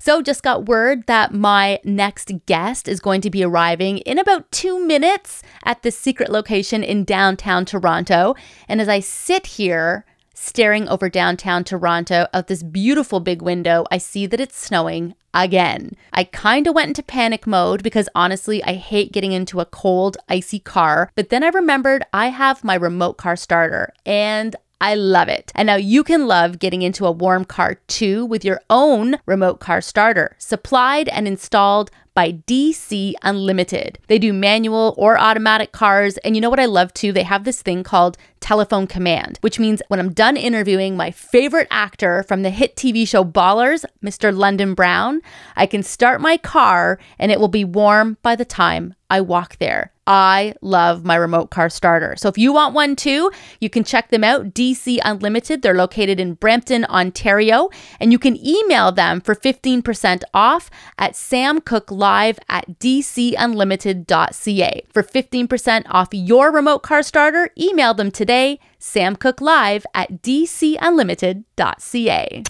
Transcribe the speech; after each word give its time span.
So, 0.00 0.22
just 0.22 0.44
got 0.44 0.66
word 0.66 1.06
that 1.06 1.34
my 1.34 1.80
next 1.82 2.30
guest 2.46 2.86
is 2.86 3.00
going 3.00 3.20
to 3.22 3.30
be 3.30 3.42
arriving 3.42 3.98
in 3.98 4.18
about 4.18 4.50
two 4.52 4.78
minutes 4.78 5.42
at 5.64 5.82
the 5.82 5.90
secret 5.90 6.30
location 6.30 6.84
in 6.84 7.04
downtown 7.04 7.64
Toronto. 7.64 8.36
And 8.68 8.80
as 8.80 8.88
I 8.88 9.00
sit 9.00 9.46
here 9.46 10.06
staring 10.34 10.88
over 10.88 11.08
downtown 11.08 11.64
Toronto 11.64 12.28
out 12.32 12.46
this 12.46 12.62
beautiful 12.62 13.18
big 13.18 13.42
window, 13.42 13.84
I 13.90 13.98
see 13.98 14.26
that 14.26 14.40
it's 14.40 14.56
snowing 14.56 15.16
again. 15.34 15.96
I 16.12 16.24
kind 16.24 16.68
of 16.68 16.76
went 16.76 16.88
into 16.88 17.02
panic 17.02 17.44
mode 17.44 17.82
because 17.82 18.08
honestly, 18.14 18.62
I 18.62 18.74
hate 18.74 19.12
getting 19.12 19.32
into 19.32 19.58
a 19.58 19.66
cold, 19.66 20.16
icy 20.28 20.60
car. 20.60 21.10
But 21.16 21.30
then 21.30 21.42
I 21.42 21.48
remembered 21.48 22.04
I 22.12 22.28
have 22.28 22.62
my 22.62 22.76
remote 22.76 23.14
car 23.14 23.34
starter 23.34 23.92
and 24.06 24.54
I 24.80 24.94
love 24.94 25.28
it. 25.28 25.50
And 25.54 25.66
now 25.66 25.76
you 25.76 26.04
can 26.04 26.26
love 26.26 26.58
getting 26.58 26.82
into 26.82 27.06
a 27.06 27.12
warm 27.12 27.44
car 27.44 27.74
too 27.88 28.24
with 28.26 28.44
your 28.44 28.60
own 28.70 29.16
remote 29.26 29.58
car 29.60 29.80
starter, 29.80 30.36
supplied 30.38 31.08
and 31.08 31.26
installed 31.26 31.90
by 32.14 32.32
DC 32.32 33.14
Unlimited. 33.22 33.98
They 34.08 34.18
do 34.18 34.32
manual 34.32 34.94
or 34.96 35.16
automatic 35.16 35.70
cars. 35.70 36.16
And 36.18 36.34
you 36.34 36.40
know 36.40 36.50
what 36.50 36.58
I 36.58 36.66
love 36.66 36.92
too? 36.92 37.12
They 37.12 37.22
have 37.22 37.44
this 37.44 37.62
thing 37.62 37.84
called 37.84 38.18
telephone 38.40 38.88
command, 38.88 39.38
which 39.40 39.60
means 39.60 39.82
when 39.86 40.00
I'm 40.00 40.12
done 40.12 40.36
interviewing 40.36 40.96
my 40.96 41.12
favorite 41.12 41.68
actor 41.70 42.24
from 42.24 42.42
the 42.42 42.50
hit 42.50 42.74
TV 42.74 43.06
show 43.06 43.24
Ballers, 43.24 43.84
Mr. 44.04 44.36
London 44.36 44.74
Brown, 44.74 45.22
I 45.54 45.66
can 45.66 45.84
start 45.84 46.20
my 46.20 46.36
car 46.36 46.98
and 47.20 47.30
it 47.30 47.38
will 47.38 47.46
be 47.46 47.64
warm 47.64 48.16
by 48.22 48.34
the 48.34 48.44
time 48.44 48.94
I 49.08 49.20
walk 49.20 49.58
there. 49.58 49.92
I 50.08 50.54
love 50.62 51.04
my 51.04 51.14
remote 51.16 51.50
car 51.50 51.68
starter. 51.68 52.16
So 52.16 52.30
if 52.30 52.38
you 52.38 52.50
want 52.50 52.74
one 52.74 52.96
too, 52.96 53.30
you 53.60 53.68
can 53.68 53.84
check 53.84 54.08
them 54.08 54.24
out, 54.24 54.54
DC 54.54 54.98
Unlimited. 55.04 55.60
They're 55.60 55.74
located 55.74 56.18
in 56.18 56.32
Brampton, 56.32 56.86
Ontario, 56.86 57.68
and 58.00 58.10
you 58.10 58.18
can 58.18 58.34
email 58.44 58.90
them 58.90 59.20
for 59.20 59.34
15% 59.34 60.22
off 60.32 60.70
at 60.96 61.12
samcooklive 61.12 62.38
at 62.48 62.78
dcunlimited.ca. 62.78 64.82
For 64.94 65.02
15% 65.02 65.82
off 65.90 66.08
your 66.12 66.52
remote 66.52 66.82
car 66.82 67.02
starter, 67.02 67.50
email 67.60 67.92
them 67.92 68.10
today, 68.10 68.60
samcooklive 68.80 69.84
at 69.92 70.22
dcunlimited.ca. 70.22 72.42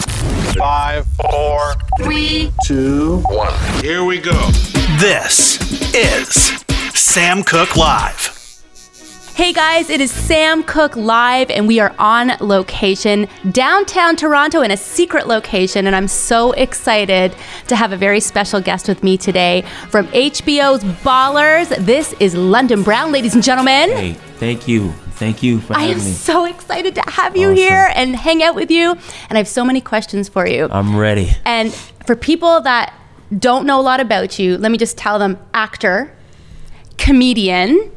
Five, 0.57 1.07
four, 1.09 1.75
Three, 2.01 2.53
two, 2.65 3.19
one. 3.29 3.53
Here 3.83 4.05
we 4.05 4.21
go. 4.21 4.49
This 5.01 5.59
is 5.95 6.65
Sam 6.99 7.45
Cook 7.45 7.77
Live. 7.77 8.35
Hey 9.37 9.53
guys, 9.53 9.89
it 9.89 10.01
is 10.01 10.11
Sam 10.11 10.65
Cook 10.65 10.97
Live, 10.97 11.49
and 11.49 11.69
we 11.69 11.79
are 11.79 11.95
on 11.97 12.33
location 12.41 13.29
downtown 13.53 14.17
Toronto 14.17 14.63
in 14.63 14.73
a 14.73 14.77
secret 14.77 15.29
location. 15.29 15.87
And 15.87 15.95
I'm 15.95 16.09
so 16.09 16.51
excited 16.53 17.37
to 17.69 17.77
have 17.77 17.93
a 17.93 17.97
very 17.97 18.19
special 18.19 18.61
guest 18.61 18.89
with 18.89 19.05
me 19.05 19.17
today 19.17 19.63
from 19.91 20.09
HBO's 20.09 20.83
Ballers. 21.05 21.69
This 21.87 22.15
is 22.15 22.35
London 22.35 22.83
Brown, 22.83 23.13
ladies 23.13 23.35
and 23.35 23.45
gentlemen. 23.45 23.91
Hey, 23.91 24.13
thank 24.15 24.67
you. 24.67 24.91
Thank 25.13 25.41
you 25.41 25.61
for 25.61 25.75
I 25.77 25.83
having 25.83 25.99
me. 25.99 26.03
I 26.03 26.07
am 26.09 26.13
so 26.15 26.45
excited 26.47 26.97
to 26.97 27.03
have 27.07 27.37
you 27.37 27.47
Awesome. 27.51 27.57
here 27.57 27.93
and 27.95 28.17
hang 28.17 28.43
out 28.43 28.57
with 28.57 28.73
you. 28.73 28.91
And 28.91 29.33
I 29.33 29.37
have 29.37 29.49
so 29.49 29.65
many 29.65 29.81
questions 29.81 30.29
for 30.29 30.49
you. 30.49 30.67
I'm 30.71 30.97
ready. 30.97 31.31
And 31.45 31.73
for 32.07 32.17
people 32.17 32.61
that 32.63 32.93
don't 33.39 33.67
know 33.67 33.79
a 33.79 33.83
lot 33.83 34.01
about 34.01 34.41
you, 34.41 34.59
let 34.59 34.73
me 34.73 34.79
just 34.79 34.99
tell 34.99 35.19
them 35.21 35.39
actor, 35.55 36.13
comedian, 37.09 37.91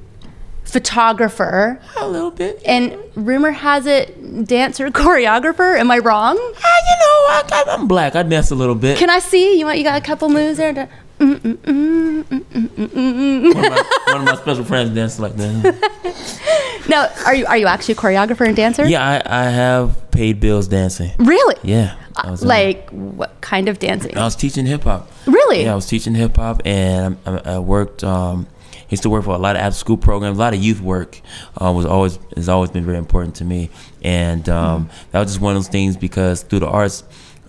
photographer. 0.63 1.81
A 1.97 2.07
little 2.07 2.31
bit. 2.31 2.61
And 2.65 2.97
rumor 3.15 3.51
has 3.51 3.85
it, 3.85 4.47
dancer, 4.47 4.87
choreographer. 5.01 5.77
Am 5.77 5.91
I 5.91 5.97
wrong? 5.97 6.37
Uh, 6.37 6.39
you 6.39 6.97
know, 7.01 7.17
I, 7.27 7.65
am 7.67 7.87
black. 7.89 8.15
I 8.15 8.23
dance 8.23 8.51
a 8.51 8.55
little 8.55 8.75
bit. 8.75 8.97
Can 8.97 9.09
I 9.09 9.19
see? 9.19 9.59
You 9.59 9.65
want? 9.65 9.79
You 9.79 9.83
got 9.83 10.01
a 10.01 10.05
couple 10.05 10.29
moves 10.29 10.57
there. 10.57 10.73
To, 10.73 10.87
mm, 11.19 11.39
mm, 11.39 12.23
mm, 12.23 13.53
one, 13.53 13.65
of 13.65 13.71
my, 13.71 13.83
one, 14.05 14.21
of 14.21 14.25
my, 14.25 14.35
special 14.35 14.63
friends 14.63 14.95
dances 14.95 15.19
like 15.19 15.35
that. 15.35 16.85
now, 16.89 17.09
are 17.25 17.35
you 17.35 17.45
are 17.47 17.57
you 17.57 17.67
actually 17.67 17.95
a 17.95 17.97
choreographer 17.97 18.47
and 18.47 18.55
dancer? 18.55 18.85
Yeah, 18.87 19.21
I, 19.25 19.41
I 19.41 19.49
have 19.49 20.09
paid 20.11 20.39
bills 20.39 20.69
dancing. 20.69 21.11
Really? 21.19 21.55
Yeah. 21.63 21.97
Uh, 22.15 22.29
was, 22.31 22.45
like 22.45 22.89
what 22.91 23.41
kind 23.41 23.67
of 23.67 23.77
dancing? 23.77 24.17
I 24.17 24.23
was 24.23 24.37
teaching 24.37 24.65
hip 24.65 24.83
hop. 24.83 25.11
Really? 25.25 25.63
Yeah, 25.63 25.73
I 25.73 25.75
was 25.75 25.85
teaching 25.85 26.15
hip 26.15 26.37
hop, 26.37 26.61
and 26.63 27.17
I, 27.25 27.55
I 27.55 27.59
worked. 27.59 28.05
Um, 28.05 28.47
used 28.91 29.03
to 29.03 29.09
work 29.09 29.23
for 29.23 29.33
a 29.33 29.37
lot 29.37 29.55
of 29.55 29.61
after 29.61 29.77
school 29.77 29.97
programs, 29.97 30.37
a 30.37 30.39
lot 30.39 30.53
of 30.53 30.61
youth 30.61 30.81
work. 30.81 31.21
Uh, 31.59 31.71
was 31.71 31.85
always 31.85 32.19
has 32.35 32.49
always 32.49 32.69
been 32.69 32.85
very 32.85 32.97
important 32.97 33.35
to 33.35 33.45
me, 33.45 33.69
and 34.03 34.47
um, 34.49 34.89
that 35.11 35.19
was 35.19 35.29
just 35.29 35.41
one 35.41 35.55
of 35.55 35.63
those 35.63 35.69
things 35.69 35.97
because 35.97 36.43
through 36.43 36.59
the 36.59 36.67
arts. 36.67 37.03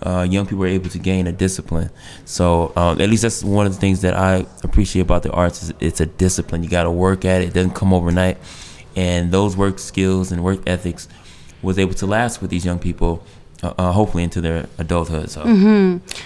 Uh, 0.04 0.26
young 0.28 0.44
people 0.44 0.64
are 0.64 0.66
able 0.66 0.90
to 0.90 0.98
gain 0.98 1.28
a 1.28 1.32
discipline, 1.32 1.88
so 2.24 2.72
um, 2.74 3.00
at 3.00 3.08
least 3.08 3.22
that's 3.22 3.44
one 3.44 3.66
of 3.66 3.72
the 3.72 3.78
things 3.78 4.00
that 4.00 4.14
I 4.14 4.44
appreciate 4.64 5.02
about 5.02 5.22
the 5.22 5.30
arts. 5.30 5.62
Is 5.62 5.74
it's 5.78 6.00
a 6.00 6.06
discipline. 6.06 6.64
You 6.64 6.68
got 6.68 6.82
to 6.82 6.90
work 6.90 7.24
at 7.24 7.40
it. 7.40 7.50
It 7.50 7.54
doesn't 7.54 7.76
come 7.76 7.94
overnight, 7.94 8.36
and 8.96 9.30
those 9.30 9.56
work 9.56 9.78
skills 9.78 10.32
and 10.32 10.42
work 10.42 10.58
ethics 10.66 11.06
was 11.62 11.78
able 11.78 11.94
to 11.94 12.06
last 12.06 12.42
with 12.42 12.50
these 12.50 12.64
young 12.64 12.80
people, 12.80 13.24
uh, 13.62 13.74
uh, 13.78 13.92
hopefully 13.92 14.24
into 14.24 14.40
their 14.40 14.66
adulthood. 14.78 15.30
So, 15.30 15.44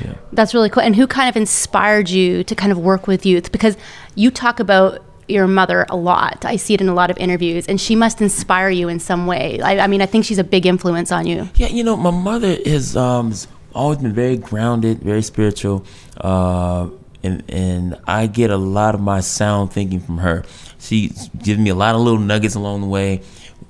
yeah. 0.03 0.15
That's 0.33 0.55
really 0.55 0.71
cool. 0.71 0.83
And 0.83 0.97
who 0.97 1.07
kind 1.07 1.29
of 1.29 1.37
inspired 1.37 2.09
you 2.09 2.43
to 2.45 2.55
kind 2.55 2.73
of 2.73 2.79
work 2.79 3.07
with 3.07 3.27
youth? 3.27 3.53
Because 3.53 3.77
you 4.15 4.31
talk 4.31 4.59
about 4.59 5.05
your 5.29 5.47
mother 5.47 5.87
a 5.89 5.97
lot. 5.97 6.45
I 6.45 6.57
see 6.57 6.75
it 6.75 6.81
in 6.81 6.89
a 6.89 6.95
lot 6.95 7.11
of 7.11 7.19
interviews, 7.19 7.67
and 7.67 7.81
she 7.81 7.97
must 7.97 8.21
inspire 8.21 8.71
you 8.71 8.89
in 8.89 9.01
some 9.01 9.27
way. 9.27 9.61
I, 9.61 9.81
I 9.81 9.87
mean, 9.87 10.01
I 10.03 10.07
think 10.07 10.25
she's 10.25 10.39
a 10.39 10.45
big 10.45 10.67
influence 10.67 11.11
on 11.13 11.27
you. 11.27 11.49
Yeah, 11.57 11.69
you 11.69 11.85
know, 11.85 11.97
my 11.97 12.11
mother 12.11 12.49
is 12.49 12.97
um 12.97 13.31
has 13.31 13.49
always 13.75 13.99
been 13.99 14.13
very 14.13 14.37
grounded, 14.37 15.01
very 15.01 15.23
spiritual, 15.23 15.85
uh, 16.21 16.89
and 17.23 17.43
and 17.49 17.97
I 18.07 18.27
get 18.27 18.51
a 18.51 18.57
lot 18.57 18.95
of 18.95 19.01
my 19.01 19.21
sound 19.21 19.73
thinking 19.73 20.01
from 20.01 20.19
her. 20.19 20.45
She's 20.79 21.29
given 21.43 21.65
me 21.65 21.71
a 21.71 21.75
lot 21.75 21.95
of 21.95 22.01
little 22.01 22.21
nuggets 22.21 22.55
along 22.55 22.83
the 22.83 22.87
way. 22.87 23.23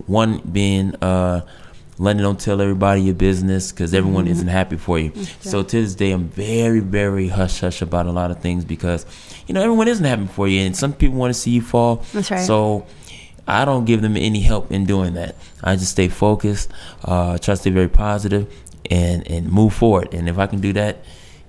One 0.06 0.38
being, 0.38 0.94
uh, 0.96 1.40
London, 1.98 2.24
don't 2.24 2.38
tell 2.38 2.60
everybody 2.60 3.00
your 3.02 3.14
business 3.14 3.72
because 3.72 3.94
everyone 3.94 4.26
isn't 4.28 4.48
happy 4.48 4.76
for 4.76 4.98
you. 4.98 5.12
So 5.40 5.62
to 5.62 5.80
this 5.80 5.94
day, 5.94 6.10
I'm 6.12 6.28
very, 6.28 6.80
very 6.80 7.28
hush 7.28 7.60
hush 7.60 7.80
about 7.80 8.06
a 8.06 8.12
lot 8.12 8.30
of 8.30 8.40
things 8.40 8.64
because, 8.64 9.06
you 9.46 9.54
know, 9.54 9.62
everyone 9.62 9.88
isn't 9.88 10.04
happy 10.04 10.26
for 10.26 10.48
you, 10.48 10.60
and 10.60 10.76
some 10.76 10.92
people 10.92 11.16
want 11.16 11.32
to 11.34 11.38
see 11.38 11.50
you 11.52 11.62
fall. 11.62 12.04
That's 12.12 12.30
right. 12.30 12.44
So 12.44 12.86
I 13.46 13.64
don't 13.64 13.84
give 13.84 14.02
them 14.02 14.16
any 14.16 14.40
help 14.40 14.72
in 14.72 14.84
doing 14.86 15.14
that. 15.14 15.36
I 15.62 15.76
just 15.76 15.92
stay 15.92 16.08
focused, 16.08 16.70
uh, 17.04 17.38
try 17.38 17.54
to 17.54 17.56
stay 17.56 17.70
very 17.70 17.88
positive, 17.88 18.52
and 18.90 19.26
and 19.30 19.50
move 19.50 19.72
forward. 19.74 20.12
And 20.14 20.28
if 20.28 20.38
I 20.38 20.46
can 20.46 20.60
do 20.60 20.72
that, 20.74 20.98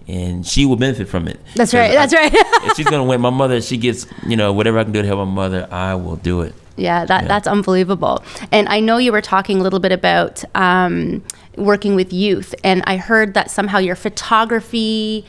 and 0.08 0.46
she 0.46 0.66
will 0.66 0.76
benefit 0.78 1.08
from 1.10 1.28
it. 1.28 1.40
That's 1.56 1.74
right. 1.74 1.92
That's 1.92 2.14
I- 2.14 2.18
right. 2.22 2.32
if 2.36 2.78
she's 2.78 2.86
gonna 2.88 3.04
win, 3.04 3.20
my 3.22 3.30
mother, 3.32 3.62
she 3.62 3.78
gets 3.78 4.06
you 4.28 4.36
know 4.38 4.54
whatever 4.54 4.78
I 4.80 4.84
can 4.84 4.94
do 4.94 5.02
to 5.02 5.08
help 5.08 5.20
my 5.20 5.34
mother, 5.34 5.68
I 5.72 5.96
will 5.96 6.18
do 6.18 6.42
it. 6.42 6.54
Yeah, 6.80 7.06
that, 7.06 7.24
Yeah. 7.24 7.28
that's 7.28 7.48
unbelievable. 7.48 8.24
And 8.52 8.70
I 8.70 8.80
know 8.80 9.00
you 9.00 9.12
were 9.12 9.22
talking 9.22 9.60
a 9.60 9.64
little 9.64 9.80
bit 9.80 9.92
about 9.92 10.44
um, 10.54 11.24
working 11.56 11.96
with 11.96 12.14
youth, 12.14 12.54
and 12.64 12.84
I 12.86 12.98
heard 12.98 13.34
that 13.34 13.50
somehow 13.50 13.80
your 13.80 13.96
photography, 13.96 15.26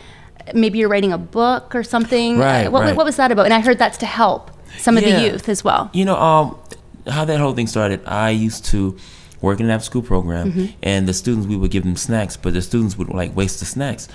maybe 0.55 0.79
you're 0.79 0.89
writing 0.89 1.13
a 1.13 1.19
book 1.19 1.75
or 1.75 1.83
something. 1.83 2.39
Right, 2.39 2.67
Uh, 2.67 2.71
What, 2.71 2.83
right. 2.83 2.97
what 2.97 3.07
was 3.07 3.17
that 3.17 3.31
about? 3.33 3.45
And 3.47 3.55
I 3.55 3.61
heard 3.61 3.79
that's 3.79 3.99
to 3.99 4.07
help 4.07 4.51
some 4.79 4.97
of 4.97 5.03
Yeah. 5.03 5.21
the 5.21 5.27
youth 5.33 5.49
as 5.49 5.63
well. 5.65 5.91
You 5.93 6.05
know, 6.05 6.17
um, 6.17 6.57
how 7.09 7.25
that 7.25 7.39
whole 7.41 7.55
thing 7.55 7.67
started. 7.67 8.01
I 8.07 8.31
used 8.31 8.65
to 8.67 8.97
work 9.41 9.61
in 9.61 9.67
an 9.67 9.73
after 9.73 9.87
school 9.87 10.03
program, 10.03 10.53
Mm-hmm. 10.53 10.67
and 10.83 11.07
the 11.09 11.13
students 11.15 11.47
we 11.47 11.57
would 11.57 11.71
give 11.71 11.85
them 11.85 11.97
snacks, 11.97 12.37
but 12.37 12.55
the 12.55 12.63
students 12.63 12.99
would 12.99 13.09
like 13.09 13.35
waste 13.37 13.61
the 13.61 13.67
snacks, 13.67 14.09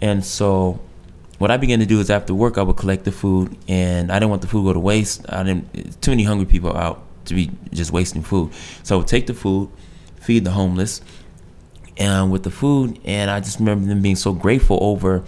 and 0.00 0.24
so. 0.24 0.80
What 1.38 1.50
I 1.50 1.56
began 1.56 1.78
to 1.78 1.86
do 1.86 2.00
is 2.00 2.10
after 2.10 2.34
work, 2.34 2.58
I 2.58 2.62
would 2.62 2.76
collect 2.76 3.04
the 3.04 3.12
food, 3.12 3.56
and 3.66 4.12
I 4.12 4.16
didn't 4.18 4.28
want 4.28 4.42
the 4.42 4.48
food 4.48 4.60
to 4.60 4.64
go 4.66 4.72
to 4.74 4.78
waste. 4.78 5.24
I 5.30 5.42
didn't 5.42 5.98
too 6.02 6.10
many 6.10 6.24
hungry 6.24 6.44
people 6.44 6.76
out 6.76 7.00
to 7.24 7.34
be 7.34 7.50
just 7.72 7.92
wasting 7.92 8.20
food. 8.22 8.50
So 8.82 8.94
I 8.94 8.98
would 8.98 9.06
take 9.06 9.26
the 9.26 9.32
food, 9.32 9.70
feed 10.20 10.44
the 10.44 10.50
homeless, 10.50 11.00
and 11.96 12.30
with 12.30 12.42
the 12.42 12.50
food, 12.50 12.98
and 13.06 13.30
I 13.30 13.40
just 13.40 13.58
remember 13.58 13.86
them 13.86 14.02
being 14.02 14.16
so 14.16 14.34
grateful 14.34 14.78
over 14.82 15.24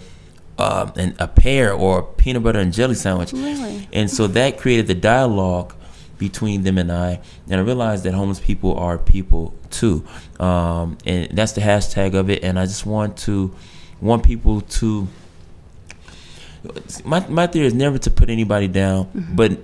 uh, 0.57 0.91
an, 0.95 1.15
a 1.19 1.27
pear 1.27 1.73
or 1.73 1.99
a 1.99 2.03
peanut 2.03 2.43
butter 2.43 2.59
and 2.59 2.73
jelly 2.73 2.95
sandwich. 2.95 3.33
Really? 3.33 3.87
And 3.91 4.09
so 4.09 4.27
that 4.27 4.57
created 4.57 4.87
the 4.87 4.95
dialogue 4.95 5.73
between 6.17 6.63
them 6.63 6.77
and 6.77 6.91
I, 6.91 7.19
and 7.49 7.59
I 7.59 7.63
realized 7.63 8.03
that 8.05 8.13
homeless 8.13 8.39
people 8.39 8.77
are 8.77 8.97
people 8.97 9.53
too, 9.69 10.05
um, 10.39 10.97
and 11.05 11.35
that's 11.35 11.53
the 11.53 11.61
hashtag 11.61 12.13
of 12.13 12.29
it. 12.29 12.43
And 12.43 12.59
I 12.59 12.65
just 12.65 12.85
want 12.85 13.17
to 13.19 13.53
want 13.99 14.23
people 14.23 14.61
to. 14.61 15.07
My 17.03 17.27
my 17.27 17.47
theory 17.47 17.65
is 17.65 17.73
never 17.73 17.97
to 17.97 18.09
put 18.09 18.29
anybody 18.29 18.67
down, 18.67 19.09
but 19.35 19.59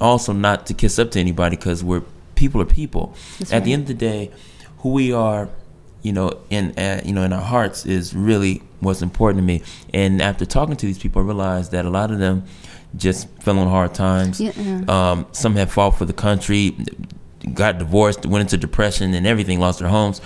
also 0.00 0.32
not 0.32 0.66
to 0.66 0.74
kiss 0.74 0.98
up 0.98 1.10
to 1.12 1.20
anybody 1.20 1.56
because 1.56 1.82
we're 1.82 2.02
people 2.34 2.60
are 2.60 2.66
people. 2.66 3.14
At 3.50 3.64
the 3.64 3.72
end 3.72 3.82
of 3.82 3.88
the 3.88 3.94
day, 3.94 4.30
who 4.78 4.90
we 4.90 5.12
are, 5.12 5.48
you 6.06 6.12
know, 6.12 6.38
in 6.50 6.70
uh, 6.78 7.00
you 7.04 7.12
know 7.12 7.24
in 7.24 7.32
our 7.32 7.42
hearts 7.42 7.84
is 7.84 8.14
really 8.14 8.62
what's 8.78 9.02
important 9.02 9.42
to 9.42 9.44
me. 9.44 9.60
And 9.92 10.22
after 10.22 10.46
talking 10.46 10.76
to 10.76 10.86
these 10.86 11.00
people, 11.00 11.20
I 11.20 11.24
realized 11.24 11.72
that 11.72 11.84
a 11.84 11.90
lot 11.90 12.12
of 12.12 12.20
them 12.20 12.44
just 12.94 13.28
fell 13.40 13.58
on 13.58 13.66
hard 13.66 13.92
times. 13.92 14.40
Yeah. 14.40 14.52
Um, 14.86 15.26
some 15.32 15.56
have 15.56 15.72
fought 15.72 15.98
for 15.98 16.04
the 16.04 16.12
country, 16.12 16.76
got 17.54 17.78
divorced, 17.78 18.24
went 18.24 18.42
into 18.42 18.56
depression 18.56 19.14
and 19.14 19.26
everything, 19.26 19.58
lost 19.58 19.80
their 19.80 19.88
homes. 19.88 20.20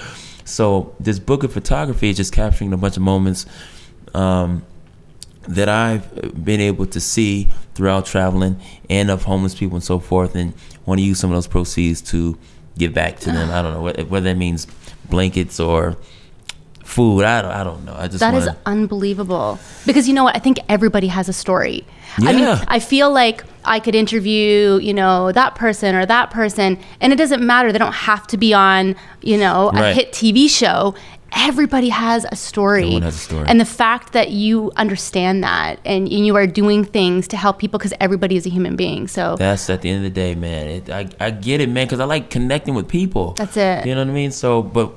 So 0.45 0.95
this 1.01 1.19
book 1.19 1.45
of 1.45 1.53
photography 1.53 2.11
is 2.11 2.19
just 2.19 2.35
capturing 2.35 2.75
a 2.75 2.77
bunch 2.77 2.99
of 2.99 3.03
moments 3.03 3.47
um, 4.13 4.63
that 5.49 5.71
I've 5.71 6.45
been 6.45 6.61
able 6.61 6.85
to 6.87 7.01
see 7.01 7.49
throughout 7.75 8.05
traveling 8.05 8.61
and 8.91 9.11
of 9.11 9.23
homeless 9.23 9.55
people 9.55 9.77
and 9.77 9.85
so 9.85 9.99
forth, 9.99 10.35
and 10.35 10.53
want 10.85 10.99
to 10.99 11.05
use 11.05 11.19
some 11.19 11.31
of 11.31 11.37
those 11.37 11.47
proceeds 11.47 12.03
to 12.03 12.37
give 12.77 12.93
back 12.93 13.19
to 13.21 13.33
them. 13.33 13.51
I 13.57 13.63
don't 13.63 13.73
know 13.73 14.05
whether 14.05 14.25
that 14.25 14.37
means 14.37 14.67
blankets 15.11 15.59
or 15.61 15.97
food. 16.85 17.25
I 17.25 17.43
don't, 17.43 17.51
I 17.53 17.63
don't 17.65 17.85
know. 17.85 17.95
I 17.97 18.07
just 18.09 18.21
That 18.21 18.35
is 18.35 18.47
wanna, 18.47 18.59
unbelievable. 18.67 19.59
Because 19.87 20.09
you 20.09 20.15
know 20.15 20.25
what? 20.25 20.35
I 20.37 20.39
think 20.41 20.59
everybody 20.69 21.07
has 21.09 21.29
a 21.29 21.33
story. 21.33 21.85
Yeah. 22.21 22.29
I 22.31 22.33
mean, 22.33 22.49
I 22.67 22.81
feel 22.81 23.13
like 23.13 23.45
I 23.65 23.79
could 23.79 23.95
interview, 23.95 24.79
you 24.83 24.93
know, 24.93 25.31
that 25.33 25.55
person 25.55 25.95
or 25.95 26.05
that 26.07 26.31
person, 26.33 26.79
and 27.01 27.13
it 27.13 27.17
doesn't 27.17 27.43
matter. 27.47 27.71
They 27.71 27.79
don't 27.79 27.93
have 27.93 28.27
to 28.29 28.37
be 28.37 28.53
on, 28.53 28.97
you 29.23 29.37
know, 29.37 29.69
a 29.69 29.73
Right. 29.73 29.95
hit 29.95 30.13
TV 30.13 30.49
show. 30.49 30.95
Everybody 31.33 31.89
has 31.91 32.27
a 32.31 32.37
story. 32.37 32.83
Everyone 32.83 33.03
has 33.03 33.15
a 33.15 33.19
story. 33.19 33.45
And 33.49 33.61
the 33.61 33.65
fact 33.65 34.13
that 34.13 34.31
you 34.31 34.73
understand 34.77 35.45
that 35.45 35.79
and, 35.85 36.09
and 36.09 36.27
you 36.27 36.37
are 36.37 36.47
doing 36.47 36.85
things 36.85 37.29
to 37.29 37.37
help 37.37 37.59
people 37.59 37.79
because 37.79 37.93
everybody 38.01 38.37
is 38.37 38.47
a 38.47 38.51
human 38.51 38.77
being. 38.77 39.07
So 39.09 39.37
That's 39.37 39.69
at 39.71 39.83
the 39.83 39.91
end 39.91 39.99
of 39.99 40.03
the 40.05 40.21
day, 40.21 40.35
man. 40.35 40.67
It, 40.69 40.91
I 40.91 41.09
I 41.21 41.31
get 41.31 41.61
it, 41.61 41.69
man, 41.69 41.87
because 41.87 42.01
I 42.01 42.05
like 42.05 42.31
connecting 42.31 42.75
with 42.75 42.89
people. 42.89 43.33
That's 43.33 43.57
it. 43.57 43.87
You 43.87 43.95
know 43.95 44.01
what 44.03 44.11
I 44.11 44.15
mean? 44.15 44.33
So, 44.33 44.63
but 44.63 44.93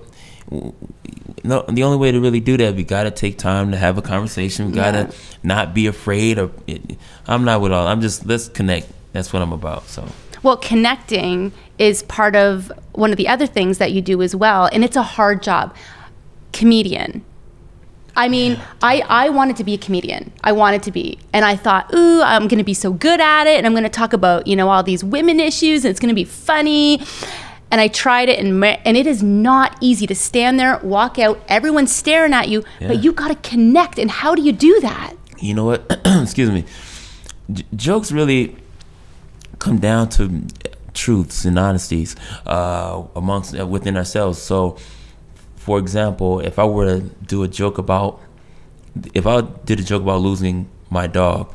no, 1.43 1.63
the 1.69 1.83
only 1.83 1.97
way 1.97 2.11
to 2.11 2.19
really 2.19 2.39
do 2.39 2.57
that, 2.57 2.75
we 2.75 2.83
gotta 2.83 3.11
take 3.11 3.37
time 3.37 3.71
to 3.71 3.77
have 3.77 3.97
a 3.97 4.01
conversation. 4.01 4.67
We 4.67 4.73
gotta 4.73 5.09
Yeah. 5.09 5.11
not 5.43 5.73
be 5.73 5.87
afraid 5.87 6.37
of. 6.37 6.51
It. 6.67 6.97
I'm 7.27 7.43
not 7.45 7.61
with 7.61 7.71
all. 7.71 7.87
I'm 7.87 8.01
just 8.01 8.25
let's 8.25 8.47
connect. 8.49 8.87
That's 9.13 9.31
what 9.31 9.41
I'm 9.41 9.53
about. 9.53 9.87
So 9.87 10.07
Well, 10.41 10.57
connecting 10.57 11.51
is 11.77 12.03
part 12.03 12.35
of 12.35 12.71
one 12.93 13.11
of 13.11 13.17
the 13.17 13.27
other 13.27 13.45
things 13.47 13.77
that 13.77 13.91
you 13.91 14.01
do 14.01 14.21
as 14.21 14.35
well, 14.35 14.69
and 14.71 14.83
it's 14.83 14.95
a 14.97 15.03
hard 15.03 15.43
job. 15.43 15.73
Comedian. 16.53 17.23
I 18.15 18.29
mean, 18.29 18.59
I, 18.81 19.01
I 19.09 19.29
wanted 19.29 19.55
to 19.57 19.63
be 19.63 19.73
a 19.73 19.77
comedian. 19.77 20.31
I 20.43 20.51
wanted 20.51 20.83
to 20.83 20.91
be. 20.91 21.17
And 21.33 21.43
I 21.43 21.55
thought, 21.55 21.91
ooh, 21.95 22.21
I'm 22.21 22.47
going 22.47 22.59
to 22.59 22.63
be 22.63 22.75
so 22.75 22.93
good 22.93 23.19
at 23.19 23.47
it. 23.47 23.57
And 23.57 23.65
I'm 23.65 23.73
going 23.73 23.83
to 23.83 23.89
talk 23.89 24.13
about, 24.13 24.45
you 24.45 24.55
know, 24.55 24.69
all 24.69 24.83
these 24.83 25.03
women 25.03 25.39
issues. 25.39 25.83
And 25.83 25.89
it's 25.89 25.99
going 25.99 26.13
to 26.13 26.15
be 26.15 26.23
funny. 26.23 27.01
And 27.71 27.81
I 27.81 27.87
tried 27.87 28.29
it. 28.29 28.37
And, 28.39 28.63
and 28.63 28.95
it 28.95 29.07
is 29.07 29.23
not 29.23 29.75
easy 29.81 30.05
to 30.05 30.13
stand 30.13 30.59
there, 30.59 30.77
walk 30.83 31.17
out, 31.17 31.41
everyone's 31.47 31.93
staring 31.93 32.33
at 32.33 32.49
you. 32.49 32.63
Yeah. 32.79 32.89
But 32.89 33.03
you 33.03 33.13
got 33.13 33.29
to 33.29 33.49
connect. 33.49 33.97
And 33.97 34.11
how 34.11 34.35
do 34.35 34.43
you 34.43 34.51
do 34.51 34.79
that? 34.81 35.15
you 35.43 35.53
know 35.53 35.65
what? 35.65 35.99
Excuse 36.05 36.49
me. 36.49 36.63
J- 37.51 37.65
jokes 37.75 38.11
really 38.11 38.55
come 39.59 39.79
down 39.79 40.09
to 40.09 40.43
truths 40.93 41.45
and 41.45 41.59
honesties 41.59 42.15
uh, 42.45 43.03
amongst 43.15 43.57
uh, 43.59 43.67
within 43.67 43.97
ourselves. 43.97 44.41
So, 44.41 44.77
for 45.63 45.79
example, 45.79 46.41
if 46.41 46.59
I 46.59 46.65
were 46.65 46.99
to 46.99 47.01
do 47.25 47.41
a 47.43 47.47
joke 47.47 47.77
about, 47.77 48.19
if 49.13 49.25
I 49.25 49.41
did 49.63 49.79
a 49.79 49.83
joke 49.83 50.01
about 50.01 50.19
losing 50.19 50.67
my 50.89 51.07
dog, 51.07 51.53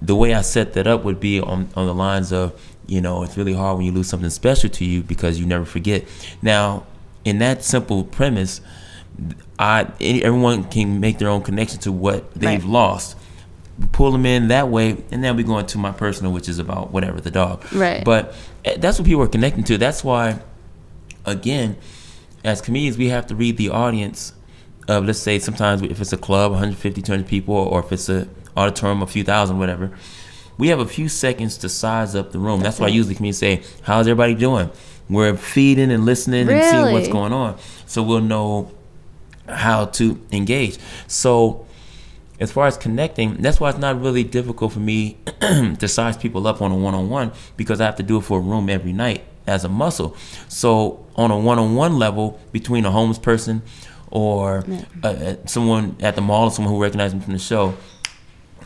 the 0.00 0.14
way 0.14 0.32
I 0.32 0.42
set 0.42 0.74
that 0.74 0.86
up 0.86 1.02
would 1.02 1.18
be 1.18 1.40
on, 1.40 1.68
on 1.74 1.86
the 1.86 1.94
lines 1.94 2.32
of, 2.32 2.52
you 2.86 3.00
know, 3.00 3.24
it's 3.24 3.36
really 3.36 3.52
hard 3.52 3.78
when 3.78 3.86
you 3.86 3.90
lose 3.90 4.06
something 4.08 4.30
special 4.30 4.70
to 4.70 4.84
you 4.84 5.02
because 5.02 5.40
you 5.40 5.44
never 5.46 5.64
forget. 5.64 6.04
Now, 6.40 6.84
in 7.24 7.40
that 7.40 7.64
simple 7.64 8.04
premise, 8.04 8.60
I 9.58 9.88
any- 10.00 10.22
everyone 10.22 10.62
can 10.64 11.00
make 11.00 11.18
their 11.18 11.28
own 11.28 11.42
connection 11.42 11.80
to 11.80 11.90
what 11.90 12.32
they've 12.34 12.62
Right. 12.64 12.70
lost. 12.72 13.16
Pull 13.90 14.12
them 14.12 14.24
in 14.24 14.46
that 14.48 14.68
way, 14.68 14.98
and 15.10 15.24
then 15.24 15.34
we 15.36 15.42
go 15.42 15.58
into 15.58 15.78
my 15.78 15.90
personal, 15.90 16.30
which 16.32 16.48
is 16.48 16.60
about 16.60 16.92
whatever 16.92 17.20
the 17.20 17.30
dog. 17.32 17.64
Right. 17.72 18.04
But 18.04 18.34
eh, 18.64 18.76
that's 18.78 19.00
what 19.00 19.06
people 19.06 19.22
are 19.22 19.26
connecting 19.28 19.64
to. 19.64 19.78
That's 19.78 20.04
why, 20.04 20.38
again, 21.26 21.76
as 22.44 22.60
comedians, 22.60 22.98
we 22.98 23.08
have 23.08 23.26
to 23.28 23.34
read 23.34 23.56
the 23.56 23.70
audience 23.70 24.34
of, 24.86 25.06
let's 25.06 25.18
say, 25.18 25.38
sometimes 25.38 25.82
if 25.82 26.00
it's 26.00 26.12
a 26.12 26.18
club, 26.18 26.52
150, 26.52 27.00
200 27.00 27.26
people, 27.26 27.54
or 27.54 27.80
if 27.80 27.90
it's 27.90 28.08
a 28.08 28.28
auditorium, 28.56 29.02
a 29.02 29.06
few 29.06 29.24
thousand, 29.24 29.58
whatever. 29.58 29.90
We 30.56 30.68
have 30.68 30.78
a 30.78 30.86
few 30.86 31.08
seconds 31.08 31.56
to 31.58 31.68
size 31.68 32.14
up 32.14 32.30
the 32.30 32.38
room. 32.38 32.60
That's, 32.60 32.78
why 32.78 32.88
it. 32.88 32.94
usually 32.94 33.16
comedians 33.16 33.38
say, 33.38 33.62
"How's 33.82 34.06
everybody 34.06 34.34
doing?" 34.34 34.70
We're 35.08 35.36
feeding 35.36 35.90
and 35.90 36.04
listening 36.04 36.48
and 36.48 36.64
seeing 36.64 36.92
what's 36.92 37.08
going 37.08 37.32
on, 37.32 37.58
so 37.86 38.02
we'll 38.02 38.20
know 38.20 38.70
how 39.48 39.86
to 39.86 40.20
engage. 40.32 40.78
So, 41.08 41.66
as 42.40 42.52
far 42.52 42.66
as 42.66 42.76
connecting, 42.76 43.36
that's 43.38 43.60
why 43.60 43.70
it's 43.70 43.78
not 43.78 44.00
really 44.00 44.24
difficult 44.24 44.72
for 44.72 44.78
me 44.78 45.18
to 45.40 45.88
size 45.88 46.16
people 46.16 46.46
up 46.46 46.62
on 46.62 46.70
a 46.70 46.76
one 46.76 46.94
on 46.94 47.10
one 47.10 47.32
because 47.56 47.80
I 47.80 47.86
have 47.86 47.96
to 47.96 48.02
do 48.02 48.18
it 48.18 48.22
for 48.22 48.38
a 48.38 48.40
room 48.40 48.70
every 48.70 48.92
night 48.92 49.24
as 49.46 49.64
a 49.64 49.68
muscle. 49.68 50.16
So, 50.48 51.06
on 51.16 51.30
a 51.30 51.38
one 51.38 51.58
on 51.58 51.74
one 51.74 51.98
level, 51.98 52.40
between 52.52 52.84
a 52.84 52.90
homeless 52.90 53.18
person 53.18 53.62
or 54.10 54.64
uh, 55.02 55.08
uh, 55.08 55.36
someone 55.46 55.96
at 56.00 56.14
the 56.14 56.20
mall, 56.20 56.44
or 56.44 56.50
someone 56.50 56.72
who 56.72 56.80
recognizes 56.80 57.14
me 57.14 57.20
from 57.20 57.32
the 57.32 57.38
show, 57.38 57.74